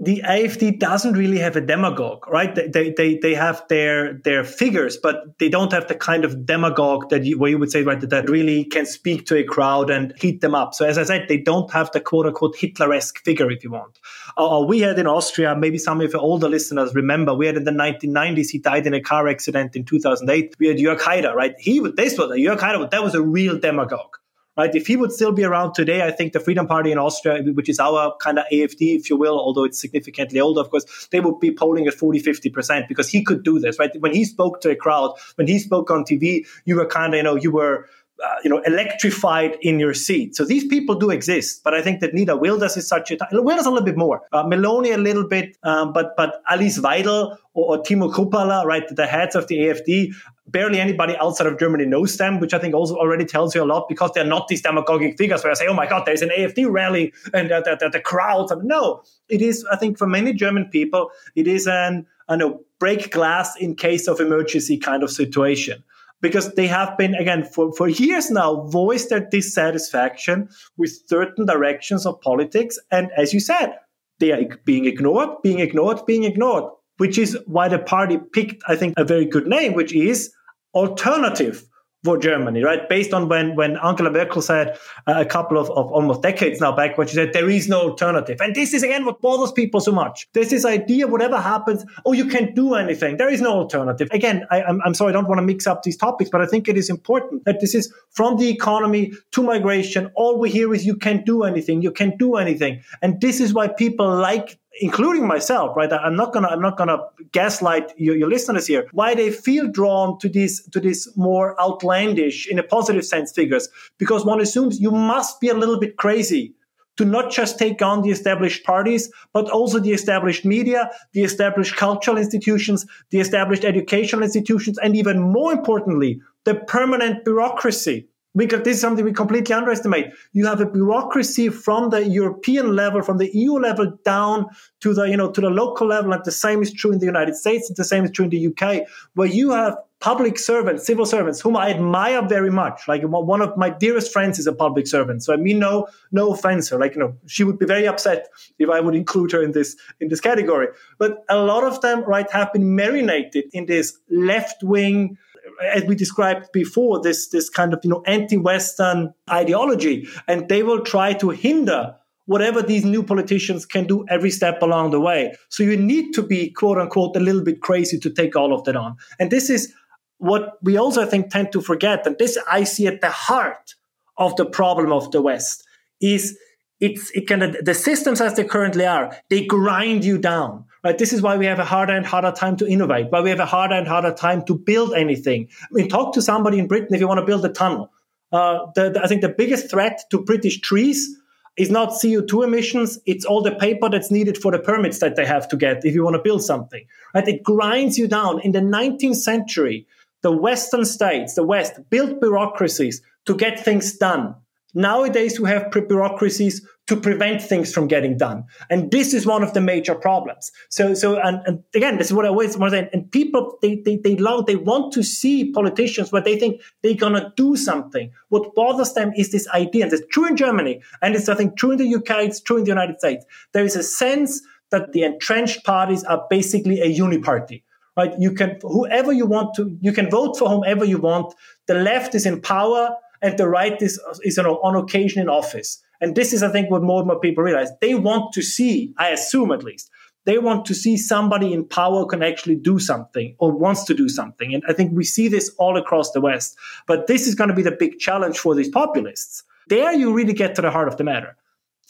[0.00, 2.54] the AFD doesn't really have a demagogue, right?
[2.54, 7.08] They, they, they have their their figures, but they don't have the kind of demagogue
[7.10, 10.12] that you, where you would say, right, that, really can speak to a crowd and
[10.18, 10.74] heat them up.
[10.74, 13.98] So as I said, they don't have the quote unquote Hitler-esque figure, if you want.
[14.36, 17.56] Uh, uh we had in Austria, maybe some of your older listeners remember, we had
[17.56, 20.54] in the 1990s, he died in a car accident in 2008.
[20.58, 21.54] We had Jörg Haider, right?
[21.58, 24.16] He, this was, a Jörg Haider, that was a real demagogue
[24.58, 24.74] right?
[24.74, 27.68] If he would still be around today, I think the Freedom Party in Austria, which
[27.68, 31.20] is our kind of AFD, if you will, although it's significantly older, of course, they
[31.20, 33.90] would be polling at 40, 50% because he could do this, right?
[34.00, 37.18] When he spoke to a crowd, when he spoke on TV, you were kind of,
[37.18, 37.88] you know, you were,
[38.24, 40.34] uh, you know, electrified in your seat.
[40.34, 43.66] So these people do exist, but I think that Nina Wilders is such a Wilders
[43.66, 47.76] a little bit more, uh, Meloni a little bit, um, but but Alice Weidel or,
[47.76, 50.14] or Tino Chrupalla, right, the heads of the AFD,
[50.50, 53.66] barely anybody outside of Germany knows them, which I think also already tells you a
[53.66, 56.30] lot because they're not these demagogic figures where I say, oh my God, there's an
[56.30, 58.52] AFD rally and the, the, the crowds.
[58.62, 63.10] No, it is, I think, for many German people, it is an, I know, break
[63.10, 65.84] glass in case of emergency kind of situation.
[66.20, 72.04] Because they have been, again, for, for years now, voiced their dissatisfaction with certain directions
[72.06, 72.76] of politics.
[72.90, 73.78] And as you said,
[74.18, 76.64] they are being ignored, being ignored, being ignored,
[76.96, 80.32] which is why the party picked, I think, a very good name, which is
[80.74, 81.64] alternative
[82.04, 82.88] for Germany, right?
[82.88, 86.70] Based on when, when Angela Merkel said uh, a couple of, of almost decades now
[86.70, 88.40] back, when she said there is no alternative.
[88.40, 90.28] And this is again what bothers people so much.
[90.32, 93.16] There's this idea, whatever happens, oh, you can't do anything.
[93.16, 94.08] There is no alternative.
[94.12, 96.46] Again, I, I'm, I'm sorry, I don't want to mix up these topics, but I
[96.46, 100.10] think it is important that this is from the economy to migration.
[100.14, 101.82] All we hear is you can't do anything.
[101.82, 102.80] You can't do anything.
[103.02, 105.92] And this is why people like including myself, right?
[105.92, 106.98] I'm not gonna I'm not gonna
[107.32, 108.88] gaslight your, your listeners here.
[108.92, 113.68] Why they feel drawn to these to these more outlandish, in a positive sense, figures?
[113.98, 116.54] Because one assumes you must be a little bit crazy
[116.96, 121.76] to not just take on the established parties, but also the established media, the established
[121.76, 128.76] cultural institutions, the established educational institutions, and even more importantly, the permanent bureaucracy because this
[128.76, 130.06] is something we completely underestimate.
[130.32, 134.46] You have a bureaucracy from the European level, from the EU level down
[134.80, 136.12] to the, you know, to the local level.
[136.12, 137.72] And the same is true in the United States.
[137.74, 141.56] The same is true in the UK, where you have public servants, civil servants, whom
[141.56, 142.86] I admire very much.
[142.86, 145.24] Like one of my dearest friends is a public servant.
[145.24, 146.78] So I mean, no, no offense her.
[146.78, 149.76] Like, you know, she would be very upset if I would include her in this,
[150.00, 150.68] in this category.
[150.98, 155.18] But a lot of them, right, have been marinated in this left wing,
[155.62, 160.82] as we described before, this this kind of you know anti-Western ideology, and they will
[160.82, 161.94] try to hinder
[162.26, 165.34] whatever these new politicians can do every step along the way.
[165.48, 168.64] So you need to be quote unquote a little bit crazy to take all of
[168.64, 168.96] that on.
[169.18, 169.72] And this is
[170.18, 173.74] what we also I think tend to forget, and this I see at the heart
[174.16, 175.64] of the problem of the West
[176.00, 176.38] is
[176.80, 180.96] it's it kind of the systems as they currently are they grind you down right?
[180.96, 183.40] This is why we have a harder and harder time to innovate why we have
[183.40, 185.48] a harder and harder time to build anything.
[185.62, 187.90] I mean talk to somebody in britain if you want to build a tunnel.
[188.30, 191.16] Uh, the, the, i think the biggest threat to british trees
[191.56, 195.24] is not co2 emissions it's all the paper that's needed for the permits that they
[195.24, 197.26] have to get if you want to build something right?
[197.26, 198.40] It grinds you down.
[198.40, 199.86] In the 19th century
[200.22, 204.34] the Western states, the West, built bureaucracies to get things done.
[204.74, 208.44] Nowadays, we have bureaucracies to prevent things from getting done.
[208.70, 210.50] And this is one of the major problems.
[210.70, 212.90] So, so, and, and again, this is what I always want to say.
[212.92, 216.94] And people, they, they, they love, they want to see politicians where they think they're
[216.94, 218.10] going to do something.
[218.30, 219.84] What bothers them is this idea.
[219.84, 220.82] And it's true in Germany.
[221.02, 222.24] And it's, I think, true in the UK.
[222.24, 223.24] It's true in the United States.
[223.52, 224.40] There is a sense
[224.70, 227.62] that the entrenched parties are basically a uniparty.
[227.98, 228.12] Right?
[228.18, 231.34] You can, whoever you want to, you can vote for whomever you want.
[231.66, 235.28] The left is in power and the right is, is you know, on occasion in
[235.28, 235.82] office.
[236.00, 237.70] And this is, I think, what more and more people realize.
[237.80, 239.90] They want to see, I assume at least,
[240.24, 244.08] they want to see somebody in power can actually do something or wants to do
[244.08, 244.52] something.
[244.52, 246.56] And I think we see this all across the West.
[246.86, 249.42] But this is going to be the big challenge for these populists.
[249.68, 251.36] There you really get to the heart of the matter.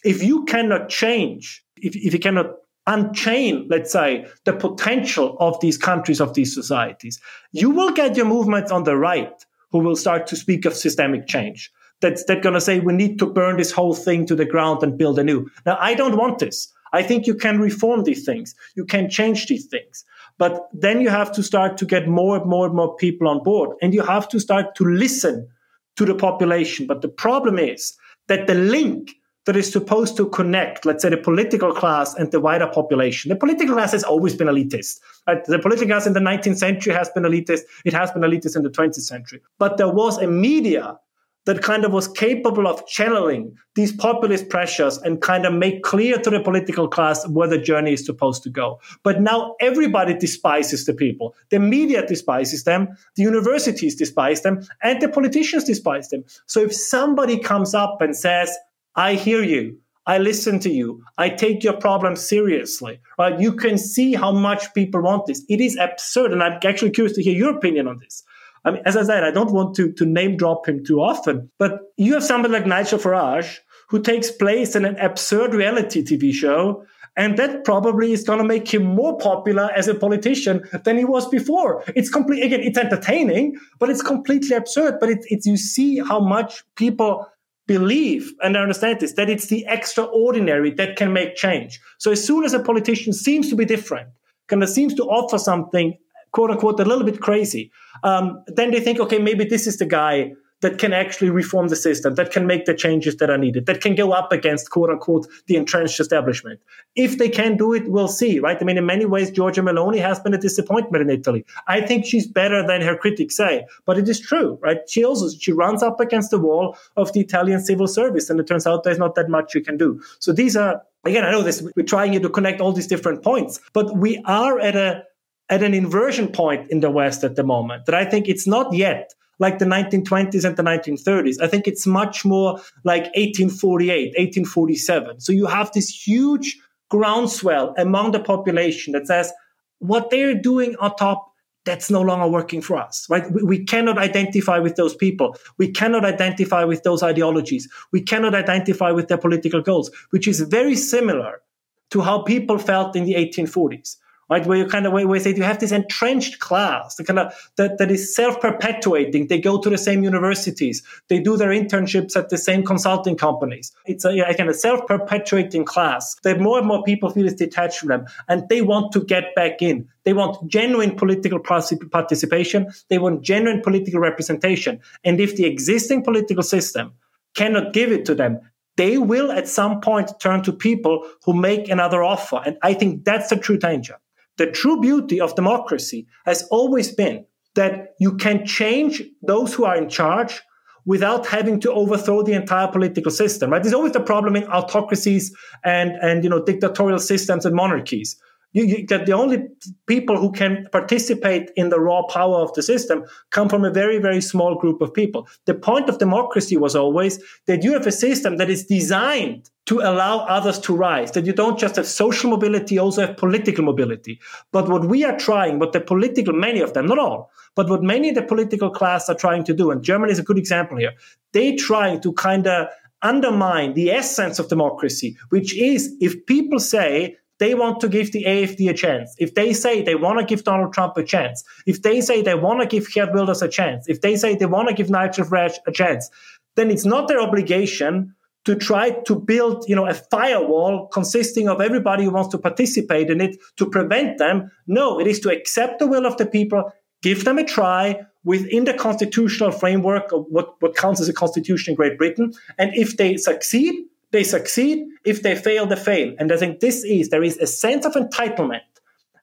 [0.05, 2.53] If you cannot change, if, if you cannot
[2.87, 7.20] unchain, let's say, the potential of these countries, of these societies,
[7.53, 11.27] you will get your movements on the right who will start to speak of systemic
[11.27, 14.45] change that's that going to say we need to burn this whole thing to the
[14.45, 15.49] ground and build anew.
[15.66, 16.73] Now, I don't want this.
[16.93, 18.55] I think you can reform these things.
[18.77, 20.05] You can change these things.
[20.39, 23.43] But then you have to start to get more and more and more people on
[23.43, 25.49] board and you have to start to listen
[25.97, 26.87] to the population.
[26.87, 27.97] But the problem is
[28.29, 29.14] that the link
[29.49, 33.30] that is supposed to connect, let's say, the political class and the wider population.
[33.30, 35.01] The political class has always been elitist.
[35.26, 35.42] Right?
[35.42, 37.61] The political class in the 19th century has been elitist.
[37.86, 39.40] It has been elitist in the 20th century.
[39.59, 40.99] But there was a media
[41.46, 46.18] that kind of was capable of channeling these populist pressures and kind of make clear
[46.18, 48.78] to the political class where the journey is supposed to go.
[49.03, 51.34] But now everybody despises the people.
[51.49, 56.22] The media despises them, the universities despise them, and the politicians despise them.
[56.44, 58.55] So if somebody comes up and says,
[58.99, 59.78] I hear you,
[60.09, 61.05] I listen to you.
[61.18, 63.38] I take your problem seriously, right?
[63.38, 65.44] You can see how much people want this.
[65.49, 66.32] It is absurd.
[66.32, 68.24] And I'm actually curious to hear your opinion on this.
[68.64, 71.49] I mean, as I said, I don't want to, to name drop him too often,
[71.59, 76.32] but you have somebody like Nigel Farage who takes place in an absurd reality TV
[76.32, 76.84] show.
[77.16, 81.05] And that probably is going to make him more popular as a politician than he
[81.05, 81.84] was before.
[81.94, 84.99] It's complete, again, it's entertaining, but it's completely absurd.
[84.99, 87.26] But it, it's, you see how much people
[87.69, 91.79] believe and understand this, that it's the extraordinary that can make change.
[91.99, 94.09] So as soon as a politician seems to be different,
[94.49, 95.97] kind of seems to offer something
[96.33, 97.71] quote unquote a little bit crazy,
[98.03, 101.76] um, then they think, okay, maybe this is the guy that can actually reform the
[101.76, 104.90] system, that can make the changes that are needed, that can go up against quote
[104.90, 106.61] unquote the entrenched establishment.
[106.96, 108.59] If they can do it, we'll see, right?
[108.61, 111.44] I mean, in many ways, Giorgia Meloni has been a disappointment in Italy.
[111.66, 114.78] I think she's better than her critics say, but it is true, right?
[114.88, 118.46] She also she runs up against the wall of the Italian civil service, and it
[118.46, 120.00] turns out there's not that much you can do.
[120.18, 121.62] So these are again, I know this.
[121.76, 125.04] We're trying to connect all these different points, but we are at a
[125.50, 128.72] at an inversion point in the West at the moment that I think it's not
[128.74, 131.41] yet like the 1920s and the 1930s.
[131.41, 135.20] I think it's much more like 1848, 1847.
[135.20, 136.59] So you have this huge
[136.89, 139.32] groundswell among the population that says
[139.78, 141.32] what they're doing on top
[141.64, 143.30] that's no longer working for us, right?
[143.30, 145.36] We, we, cannot identify with those people.
[145.59, 147.68] We cannot identify with those ideologies.
[147.93, 151.43] We cannot identify with their political goals, which is very similar
[151.91, 153.97] to how people felt in the 1840s
[154.29, 154.47] right?
[154.47, 157.79] Where you kind of where, say you have this entrenched class, the kind of that,
[157.79, 159.29] that is self-perpetuating.
[159.29, 163.72] They go to the same universities, they do their internships at the same consulting companies.
[163.87, 167.79] It's a, a kind of self-perpetuating class that more and more people feel is detached
[167.79, 169.89] from them, and they want to get back in.
[170.05, 172.70] They want genuine political participation.
[172.89, 174.81] They want genuine political representation.
[175.05, 176.93] And if the existing political system
[177.35, 178.41] cannot give it to them,
[178.76, 182.41] they will at some point turn to people who make another offer.
[182.45, 183.99] And I think that's the true danger.
[184.39, 189.76] The true beauty of democracy has always been that you can change those who are
[189.76, 190.41] in charge
[190.86, 193.51] without having to overthrow the entire political system.
[193.51, 193.62] Right?
[193.62, 198.16] There's always the problem in autocracies and, and you know dictatorial systems and monarchies
[198.53, 199.49] you, you get the only
[199.86, 203.99] people who can participate in the raw power of the system come from a very,
[203.99, 205.28] very small group of people.
[205.44, 209.80] The point of democracy was always that you have a system that is designed to
[209.80, 213.62] allow others to rise, that you don't just have social mobility, you also have political
[213.62, 214.18] mobility.
[214.51, 217.82] But what we are trying, what the political, many of them, not all, but what
[217.82, 220.78] many of the political class are trying to do, and Germany is a good example
[220.78, 220.92] here,
[221.32, 222.68] they trying to kind of
[223.03, 228.24] undermine the essence of democracy, which is if people say they want to give the
[228.24, 231.82] AFD a chance, if they say they want to give Donald Trump a chance, if
[231.82, 234.68] they say they want to give Geert Wilders a chance, if they say they want
[234.68, 236.11] to give Nigel Farage a chance,
[236.57, 238.14] then it's not their obligation
[238.45, 243.11] to try to build, you know, a firewall consisting of everybody who wants to participate
[243.11, 244.51] in it to prevent them.
[244.66, 246.72] No, it is to accept the will of the people,
[247.03, 251.72] give them a try, within the constitutional framework of what, what counts as a constitution
[251.72, 252.32] in Great Britain.
[252.59, 254.86] And if they succeed, they succeed.
[255.04, 256.14] If they fail, they fail.
[256.18, 258.61] And I think this is, there is a sense of entitlement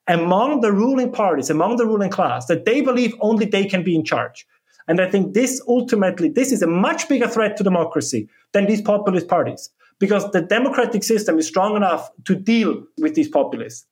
[0.07, 3.95] among the ruling parties, among the ruling class, that they believe only they can be
[3.95, 4.45] in charge.
[4.87, 8.81] And I think this ultimately, this is a much bigger threat to democracy than these
[8.81, 13.87] populist parties, because the democratic system is strong enough to deal with these populists.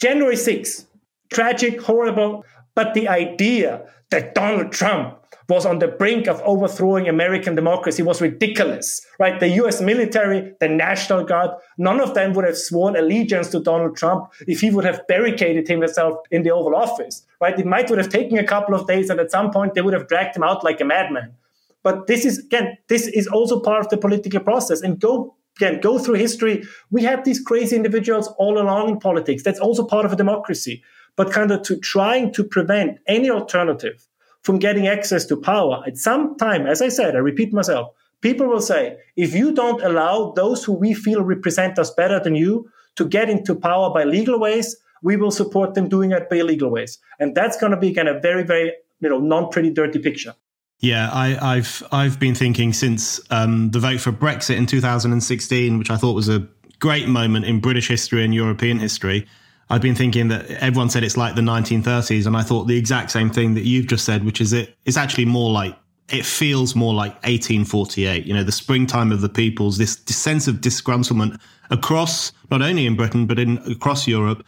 [0.00, 0.86] January 6th,
[1.32, 2.44] tragic, horrible,
[2.74, 5.18] but the idea that Donald Trump
[5.48, 9.40] was on the brink of overthrowing American democracy was ridiculous, right?
[9.40, 13.96] The US military, the National Guard, none of them would have sworn allegiance to Donald
[13.96, 17.58] Trump if he would have barricaded himself in the Oval Office, right?
[17.58, 19.94] It might would have taken a couple of days and at some point they would
[19.94, 21.34] have dragged him out like a madman.
[21.82, 24.80] But this is, again, this is also part of the political process.
[24.80, 26.64] And go again, go through history.
[26.90, 29.42] We have these crazy individuals all along in politics.
[29.42, 30.82] That's also part of a democracy.
[31.16, 34.06] But kind of to trying to prevent any alternative
[34.42, 35.82] from getting access to power.
[35.86, 39.82] At some time, as I said, I repeat myself, people will say, if you don't
[39.82, 44.04] allow those who we feel represent us better than you to get into power by
[44.04, 46.98] legal ways, we will support them doing it by illegal ways.
[47.18, 50.34] And that's going to be kind of very, very, you know, non pretty dirty picture.
[50.80, 55.90] Yeah, I, have I've been thinking since um, the vote for Brexit in 2016, which
[55.90, 56.46] I thought was a
[56.78, 59.26] great moment in British history and European history.
[59.70, 63.10] I've been thinking that everyone said it's like the 1930s, and I thought the exact
[63.10, 65.76] same thing that you've just said, which is it it's actually more like
[66.10, 68.26] it feels more like 1848.
[68.26, 72.94] You know, the springtime of the peoples, this, sense of disgruntlement across not only in
[72.94, 74.44] Britain but in across Europe,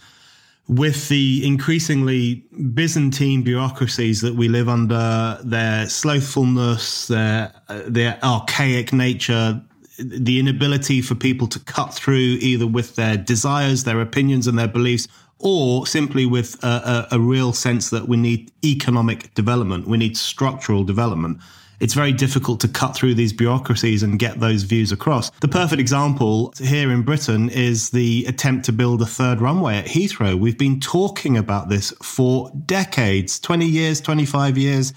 [0.68, 2.44] with the increasingly
[2.74, 7.52] Byzantine bureaucracies that we live under, their slothfulness, their
[7.86, 9.62] their archaic nature,
[9.98, 14.68] the inability for people to cut through either with their desires, their opinions, and their
[14.68, 15.09] beliefs,
[15.39, 20.16] or simply with a, a, a, real sense that we need economic development, we need
[20.16, 21.39] structural development.
[21.78, 25.28] It's very difficult to cut through these bureaucracies and get those views across.
[25.40, 29.86] The perfect example here in Britain is the attempt to build a third runway at
[29.86, 30.39] Heathrow.
[30.39, 34.94] We've been talking about this for decades 20 years, 25 years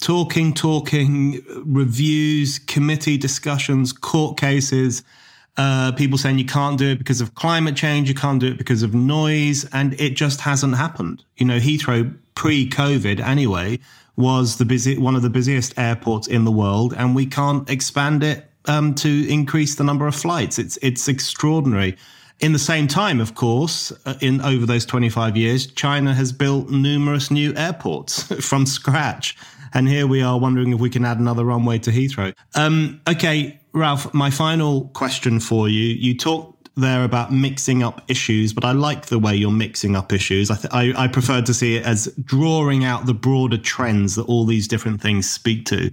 [0.00, 5.02] talking, talking, reviews, committee discussions, court cases,
[5.56, 8.58] uh, people saying you can't do it because of climate change, you can't do it
[8.58, 11.22] because of noise, and it just hasn't happened.
[11.36, 13.78] You know, Heathrow pre-COVID anyway
[14.16, 18.22] was the busy one of the busiest airports in the world, and we can't expand
[18.22, 20.58] it um, to increase the number of flights.
[20.58, 21.96] It's it's extraordinary.
[22.40, 26.70] In the same time, of course, uh, in over those 25 years, China has built
[26.70, 29.36] numerous new airports from scratch.
[29.72, 32.34] And here we are wondering if we can add another runway to Heathrow.
[32.54, 35.94] Um, okay, Ralph, my final question for you.
[35.94, 40.12] You talked there about mixing up issues, but I like the way you're mixing up
[40.12, 40.50] issues.
[40.50, 44.22] I, th- I, I prefer to see it as drawing out the broader trends that
[44.24, 45.90] all these different things speak to.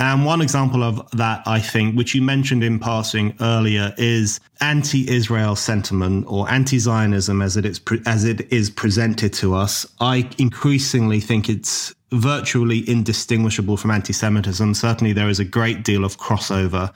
[0.00, 5.56] And one example of that, I think, which you mentioned in passing earlier, is anti-Israel
[5.56, 9.86] sentiment or anti-Zionism as it is pre- as it is presented to us.
[9.98, 14.74] I increasingly think it's virtually indistinguishable from anti-Semitism.
[14.74, 16.92] Certainly, there is a great deal of crossover.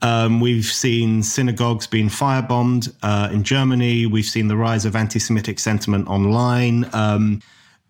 [0.00, 4.06] Um, we've seen synagogues being firebombed uh, in Germany.
[4.06, 6.88] We've seen the rise of anti-Semitic sentiment online.
[6.92, 7.40] Um,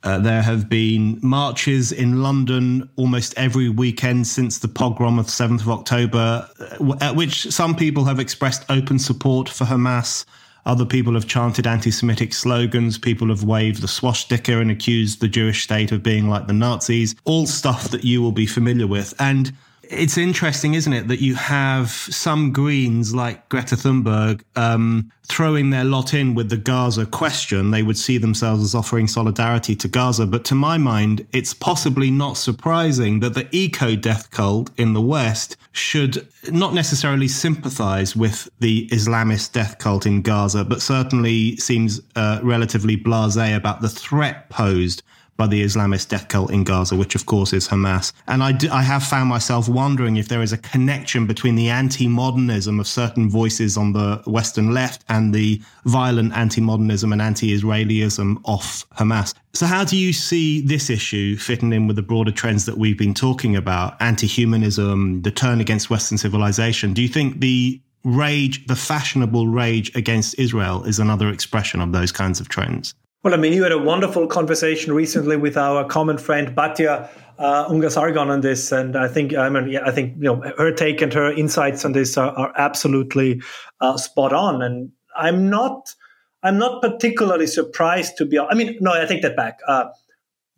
[0.04, 5.60] uh, there have been marches in London almost every weekend since the pogrom of 7th
[5.60, 10.24] of October, uh, at which some people have expressed open support for Hamas.
[10.68, 12.98] Other people have chanted anti Semitic slogans.
[12.98, 17.14] People have waved the swastika and accused the Jewish state of being like the Nazis.
[17.24, 19.14] All stuff that you will be familiar with.
[19.18, 19.50] And
[19.90, 25.84] it's interesting, isn't it, that you have some Greens like Greta Thunberg um, throwing their
[25.84, 27.70] lot in with the Gaza question.
[27.70, 30.26] They would see themselves as offering solidarity to Gaza.
[30.26, 35.00] But to my mind, it's possibly not surprising that the eco death cult in the
[35.00, 42.00] West should not necessarily sympathize with the Islamist death cult in Gaza, but certainly seems
[42.14, 45.02] uh, relatively blase about the threat posed
[45.38, 48.12] by the Islamist death cult in Gaza, which of course is Hamas.
[48.26, 52.88] And I, have found myself wondering if there is a connection between the anti-modernism of
[52.88, 59.32] certain voices on the Western left and the violent anti-modernism and anti-Israelism of Hamas.
[59.54, 62.98] So how do you see this issue fitting in with the broader trends that we've
[62.98, 63.96] been talking about?
[64.00, 66.92] Anti-humanism, the turn against Western civilization.
[66.92, 72.10] Do you think the rage, the fashionable rage against Israel is another expression of those
[72.10, 72.94] kinds of trends?
[73.28, 77.68] Well, I mean, you had a wonderful conversation recently with our common friend Batya uh,
[77.68, 81.02] Ungar-Sargon on this, and I think I mean, yeah, I think you know her take
[81.02, 83.42] and her insights on this are, are absolutely
[83.82, 84.62] uh, spot on.
[84.62, 85.94] And I'm not,
[86.42, 88.38] I'm not particularly surprised to be.
[88.38, 89.58] I mean, no, I take that back.
[89.68, 89.90] Uh,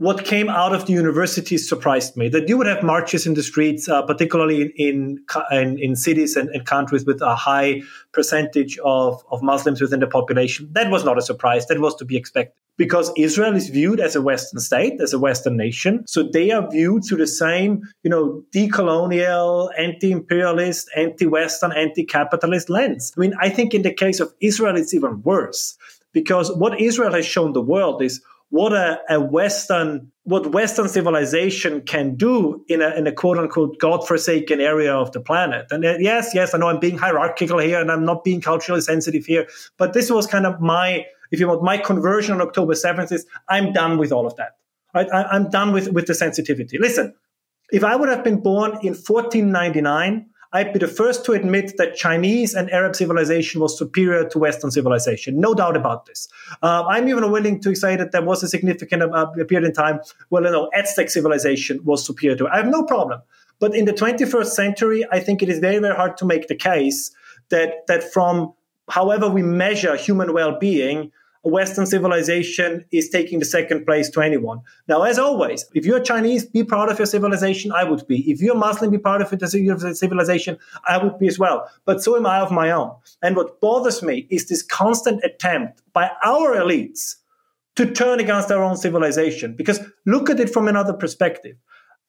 [0.01, 2.31] what came out of the universities surprised me.
[2.31, 6.49] That you would have marches in the streets, uh, particularly in in, in, cities and,
[6.49, 7.83] and, countries with a high
[8.13, 10.71] percentage of, of Muslims within the population.
[10.73, 11.67] That was not a surprise.
[11.67, 15.19] That was to be expected because Israel is viewed as a Western state, as a
[15.19, 16.03] Western nation.
[16.07, 23.13] So they are viewed through the same, you know, decolonial, anti-imperialist, anti-Western, anti-capitalist lens.
[23.19, 25.77] I mean, I think in the case of Israel, it's even worse
[26.13, 31.81] because what Israel has shown the world is what a, a Western what Western civilization
[31.81, 35.67] can do in a, in a quote unquote God-forsaken area of the planet.
[35.71, 38.81] And uh, yes, yes, I know I'm being hierarchical here and I'm not being culturally
[38.81, 42.75] sensitive here, but this was kind of my, if you want, my conversion on October
[42.75, 44.57] 7th is I'm done with all of that.
[44.95, 45.09] Right?
[45.13, 46.79] I, I'm done with, with the sensitivity.
[46.79, 47.15] Listen,
[47.73, 51.95] if I would have been born in 1499, I'd be the first to admit that
[51.95, 55.41] Chinese and Arab civilization was superior to Western civilization.
[55.41, 56.29] No doubt about this.
[56.61, 60.01] Uh, I'm even willing to say that there was a significant uh, period in time
[60.29, 62.49] where you know, Aztec civilization was superior to.
[62.49, 63.23] I have no problem.
[63.61, 66.57] But in the 21st century, I think it is very, very hard to make the
[66.57, 67.13] case
[67.51, 68.53] that that from
[68.89, 74.61] however we measure human well-being, Western civilization is taking the second place to anyone.
[74.89, 77.73] Now, as always, if you're Chinese, be proud of your civilization.
[77.73, 78.31] I would be.
[78.31, 80.59] If you're Muslim, be proud of your civilization.
[80.87, 81.71] I would be as well.
[81.87, 82.95] But so am I of my own.
[83.23, 87.17] And what bothers me is this constant attempt by our elites
[87.77, 89.55] to turn against our own civilization.
[89.57, 91.57] Because look at it from another perspective.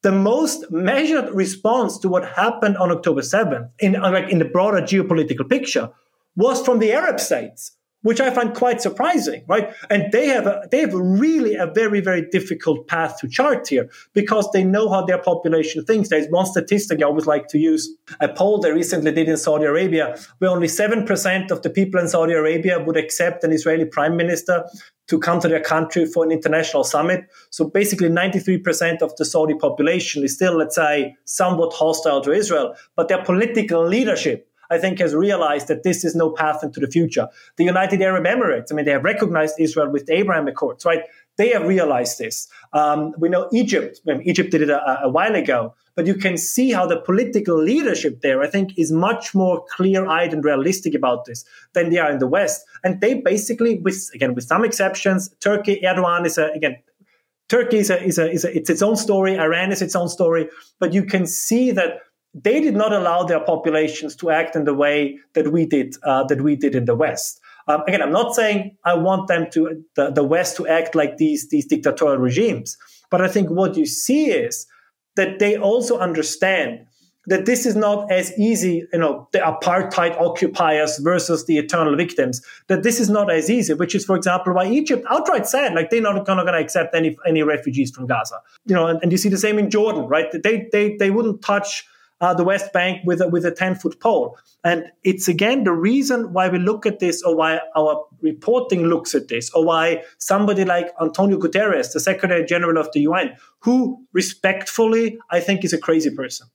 [0.01, 4.81] The most measured response to what happened on October 7th, in, like in the broader
[4.81, 5.89] geopolitical picture,
[6.35, 9.73] was from the Arab states which I find quite surprising, right?
[9.89, 13.89] And they have a, they have really a very very difficult path to chart here
[14.13, 16.09] because they know how their population thinks.
[16.09, 19.65] There's one statistic I always like to use: a poll they recently did in Saudi
[19.65, 23.85] Arabia, where only seven percent of the people in Saudi Arabia would accept an Israeli
[23.85, 24.65] prime minister
[25.07, 27.25] to come to their country for an international summit.
[27.49, 32.75] So basically, 93% of the Saudi population is still, let's say, somewhat hostile to Israel,
[32.95, 36.87] but their political leadership I think, has realized that this is no path into the
[36.87, 37.27] future.
[37.57, 41.03] The United Arab Emirates, I mean, they have recognized Israel with the Abraham Accords, right?
[41.37, 42.47] They have realized this.
[42.73, 46.15] Um, we know Egypt, I mean, Egypt did it a, a while ago, but you
[46.15, 50.43] can see how the political leadership there, I think, is much more clear eyed and
[50.43, 51.43] realistic about this
[51.73, 52.65] than they are in the West.
[52.83, 56.77] And they basically, with again, with some exceptions, Turkey, Erdogan is a, again,
[57.49, 59.37] Turkey is a, is a, is a, it's its own story.
[59.37, 60.47] Iran is its own story.
[60.79, 61.99] But you can see that
[62.33, 66.23] they did not allow their populations to act in the way that we did uh,
[66.25, 67.39] that we did in the West.
[67.67, 71.17] Um, again, I'm not saying I want them to the, the West to act like
[71.17, 72.77] these these dictatorial regimes,
[73.09, 74.65] but I think what you see is
[75.15, 76.85] that they also understand
[77.27, 82.41] that this is not as easy, you know, the apartheid occupiers versus the eternal victims,
[82.67, 85.91] that this is not as easy, which is, for example, why Egypt outright said, like,
[85.91, 88.39] they're not, going to accept any, any refugees from Gaza.
[88.65, 90.31] You know, and, and, you see the same in Jordan, right?
[90.31, 91.85] They, they, they wouldn't touch
[92.21, 94.37] uh, the West Bank with a, with a 10 foot pole.
[94.63, 99.15] And it's again the reason why we look at this or why our reporting looks
[99.15, 104.05] at this or why somebody like Antonio Guterres, the Secretary General of the UN, who
[104.13, 106.47] respectfully, I think is a crazy person.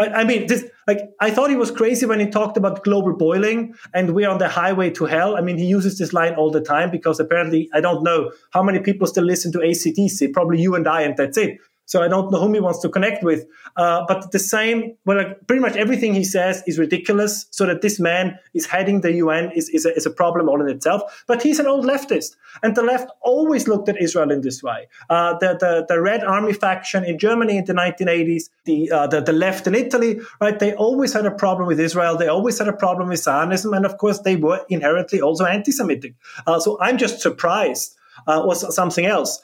[0.00, 3.74] I, mean, this like I thought he was crazy when he talked about global boiling
[3.92, 5.36] and we're on the highway to hell.
[5.36, 8.62] I mean, he uses this line all the time because apparently I don't know how
[8.62, 10.32] many people still listen to ACDC.
[10.32, 11.58] Probably you and I, and that's it.
[11.90, 13.44] So I don't know whom he wants to connect with.
[13.76, 17.46] Uh, but the same, well, like pretty much everything he says is ridiculous.
[17.50, 20.62] So that this man is heading the UN is, is, a, is a problem all
[20.62, 21.24] in itself.
[21.26, 22.36] But he's an old leftist.
[22.62, 24.86] And the left always looked at Israel in this way.
[25.08, 29.20] Uh, the, the, the Red Army faction in Germany in the 1980s, the, uh, the,
[29.20, 30.60] the left in Italy, right?
[30.60, 32.16] They always had a problem with Israel.
[32.16, 33.74] They always had a problem with Zionism.
[33.74, 36.14] And of course, they were inherently also anti Semitic.
[36.46, 37.96] Uh, so I'm just surprised.
[38.26, 39.40] Uh, was something else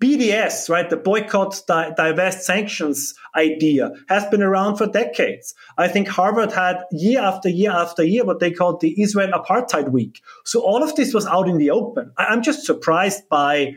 [0.00, 5.54] BDS, right, the boycott, di- divest, sanctions idea has been around for decades.
[5.76, 9.90] I think Harvard had year after year after year what they called the Israel Apartheid
[9.90, 10.22] Week.
[10.44, 12.12] So all of this was out in the open.
[12.16, 13.74] I- I'm just surprised by,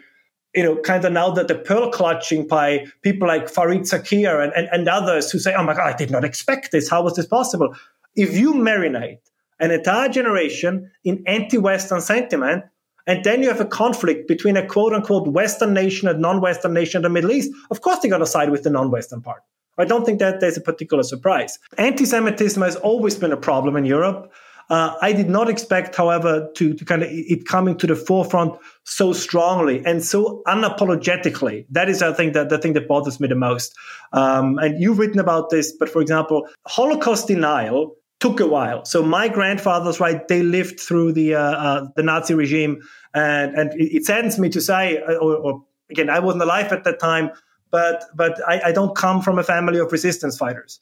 [0.53, 4.53] you know, kind of now that the pearl clutching by people like Fareed Zakaria and,
[4.53, 6.87] and, and others who say, oh my God, I did not expect this.
[6.87, 7.75] How was this possible?
[8.15, 9.19] If you marinate
[9.59, 12.65] an entire generation in anti Western sentiment,
[13.07, 16.73] and then you have a conflict between a quote unquote Western nation and non Western
[16.73, 17.51] nation in the Middle East.
[17.69, 19.43] Of course, they're going to side with the non Western part.
[19.77, 21.57] I don't think that there's a particular surprise.
[21.77, 24.31] Anti Semitism has always been a problem in Europe.
[24.69, 28.57] Uh, I did not expect, however, to, to kind of it coming to the forefront
[28.85, 31.65] so strongly and so unapologetically.
[31.69, 33.75] That is, I think, that the thing that bothers me the most.
[34.13, 38.85] Um, and you've written about this, but for example, Holocaust denial took a while.
[38.85, 42.81] So my grandfathers, right, they lived through the uh, uh, the Nazi regime,
[43.13, 46.83] and and it, saddens me to say, uh, or, or again, I wasn't alive at
[46.85, 47.31] that time,
[47.71, 50.79] but but I, I don't come from a family of resistance fighters.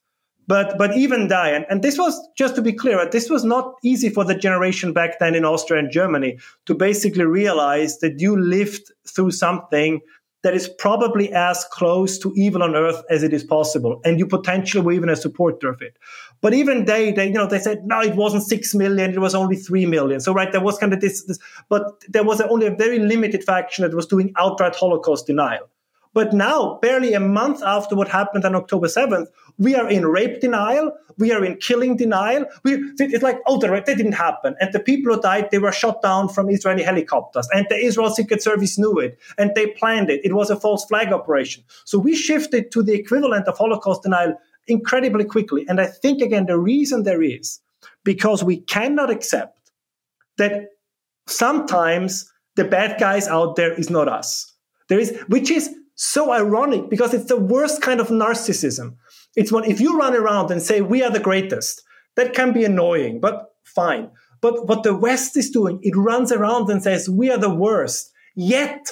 [0.47, 3.75] But but even die, and, and this was just to be clear, this was not
[3.83, 8.35] easy for the generation back then in Austria and Germany to basically realize that you
[8.37, 10.01] lived through something
[10.41, 14.25] that is probably as close to evil on earth as it is possible, and you
[14.25, 15.97] potentially were even a supporter of it.
[16.41, 19.35] But even they, they, you know, they said no, it wasn't six million; it was
[19.35, 20.19] only three million.
[20.19, 23.43] So right, there was kind of this, this but there was only a very limited
[23.43, 25.69] faction that was doing outright Holocaust denial.
[26.13, 29.27] But now, barely a month after what happened on October 7th,
[29.59, 30.91] we are in rape denial.
[31.19, 32.45] We are in killing denial.
[32.63, 34.55] We, it's like, oh, that didn't happen.
[34.59, 37.47] And the people who died, they were shot down from Israeli helicopters.
[37.53, 39.19] And the Israel Secret Service knew it.
[39.37, 40.21] And they planned it.
[40.23, 41.63] It was a false flag operation.
[41.85, 44.35] So we shifted to the equivalent of Holocaust denial
[44.69, 45.65] incredibly quickly.
[45.67, 47.59] And I think, again, the reason there is
[48.03, 49.71] because we cannot accept
[50.37, 50.69] that
[51.27, 54.53] sometimes the bad guys out there is not us.
[54.87, 58.95] There is, which is so ironic because it's the worst kind of narcissism.
[59.35, 61.83] It's when if you run around and say we are the greatest,
[62.15, 64.09] that can be annoying, but fine.
[64.41, 68.11] But what the West is doing, it runs around and says we are the worst.
[68.35, 68.91] Yet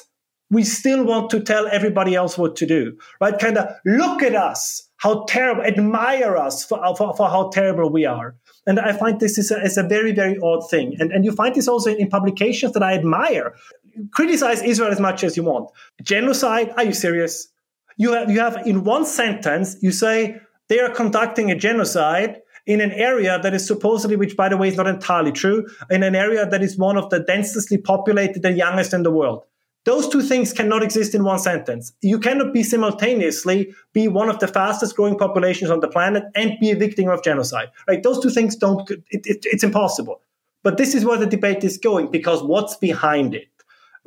[0.49, 3.37] we still want to tell everybody else what to do, right?
[3.37, 8.05] Kind of look at us, how terrible, admire us for, for, for how terrible we
[8.05, 8.35] are.
[8.65, 10.95] And I find this is a, is a very, very odd thing.
[10.99, 13.55] And, and you find this also in, in publications that I admire
[14.11, 15.69] criticize Israel as much as you want.
[16.03, 16.73] Genocide?
[16.77, 17.47] Are you serious?
[17.97, 22.81] You have, you have in one sentence, you say they are conducting a genocide in
[22.81, 26.15] an area that is supposedly, which by the way is not entirely true, in an
[26.15, 29.43] area that is one of the densely populated and youngest in the world.
[29.85, 31.93] Those two things cannot exist in one sentence.
[32.01, 36.59] You cannot be simultaneously be one of the fastest growing populations on the planet and
[36.59, 37.69] be a victim of genocide.
[37.87, 38.03] Right?
[38.03, 38.89] Those two things don't.
[38.89, 40.21] It, it, it's impossible.
[40.63, 43.47] But this is where the debate is going because what's behind it?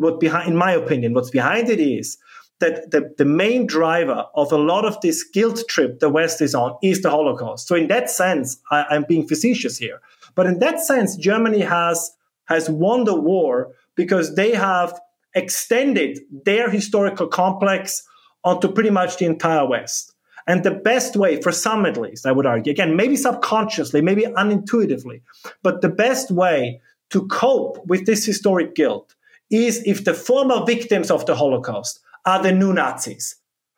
[0.01, 2.17] what behind, in my opinion, what's behind it is
[2.59, 6.55] that the, the main driver of a lot of this guilt trip the West is
[6.55, 7.69] on is the Holocaust.
[7.69, 10.01] So in that sense, I, I'm being facetious here.
[10.35, 12.13] But in that sense, Germany has
[12.47, 14.99] has won the war because they have
[15.35, 18.03] extended their historical complex
[18.45, 20.15] onto pretty much the entire West.
[20.47, 24.23] And the best way, for some at least, I would argue, again, maybe subconsciously, maybe
[24.23, 25.23] unintuitively,
[25.63, 26.81] but the best way
[27.11, 29.15] to cope with this historic guilt
[29.51, 33.37] is if the former victims of the Holocaust are the new Nazis.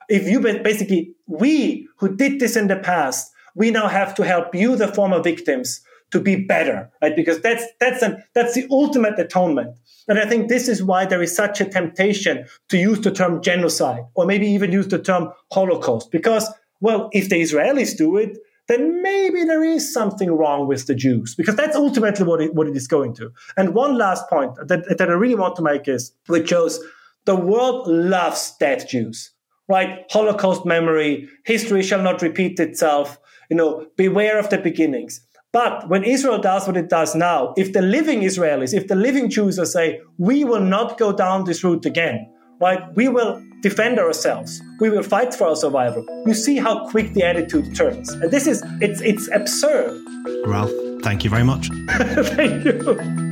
[0.08, 4.54] If you basically, we who did this in the past, we now have to help
[4.54, 5.80] you, the former victims,
[6.12, 7.16] to be better, right?
[7.16, 9.76] Because that's that's an, that's the ultimate atonement.
[10.08, 13.42] And I think this is why there is such a temptation to use the term
[13.42, 16.10] genocide or maybe even use the term Holocaust.
[16.10, 20.94] Because, well, if the Israelis do it, then maybe there is something wrong with the
[20.94, 23.30] Jews, because that's ultimately what it, what it is going to.
[23.56, 26.80] And one last point that, that I really want to make is, which shows
[27.24, 29.32] the world loves dead Jews,
[29.68, 30.04] right?
[30.10, 33.18] Holocaust memory, history shall not repeat itself,
[33.50, 35.20] you know, beware of the beginnings.
[35.52, 39.28] But when Israel does what it does now, if the living Israelis, if the living
[39.28, 42.26] Jews are say, we will not go down this route again,
[42.58, 42.80] right?
[42.96, 44.62] We will defend ourselves.
[44.80, 46.06] We will fight for our survival.
[46.26, 48.08] You see how quick the attitude turns.
[48.10, 50.00] And this is, it's, it's absurd.
[50.46, 50.72] Ralph,
[51.02, 51.68] thank you very much.
[51.90, 53.31] thank you.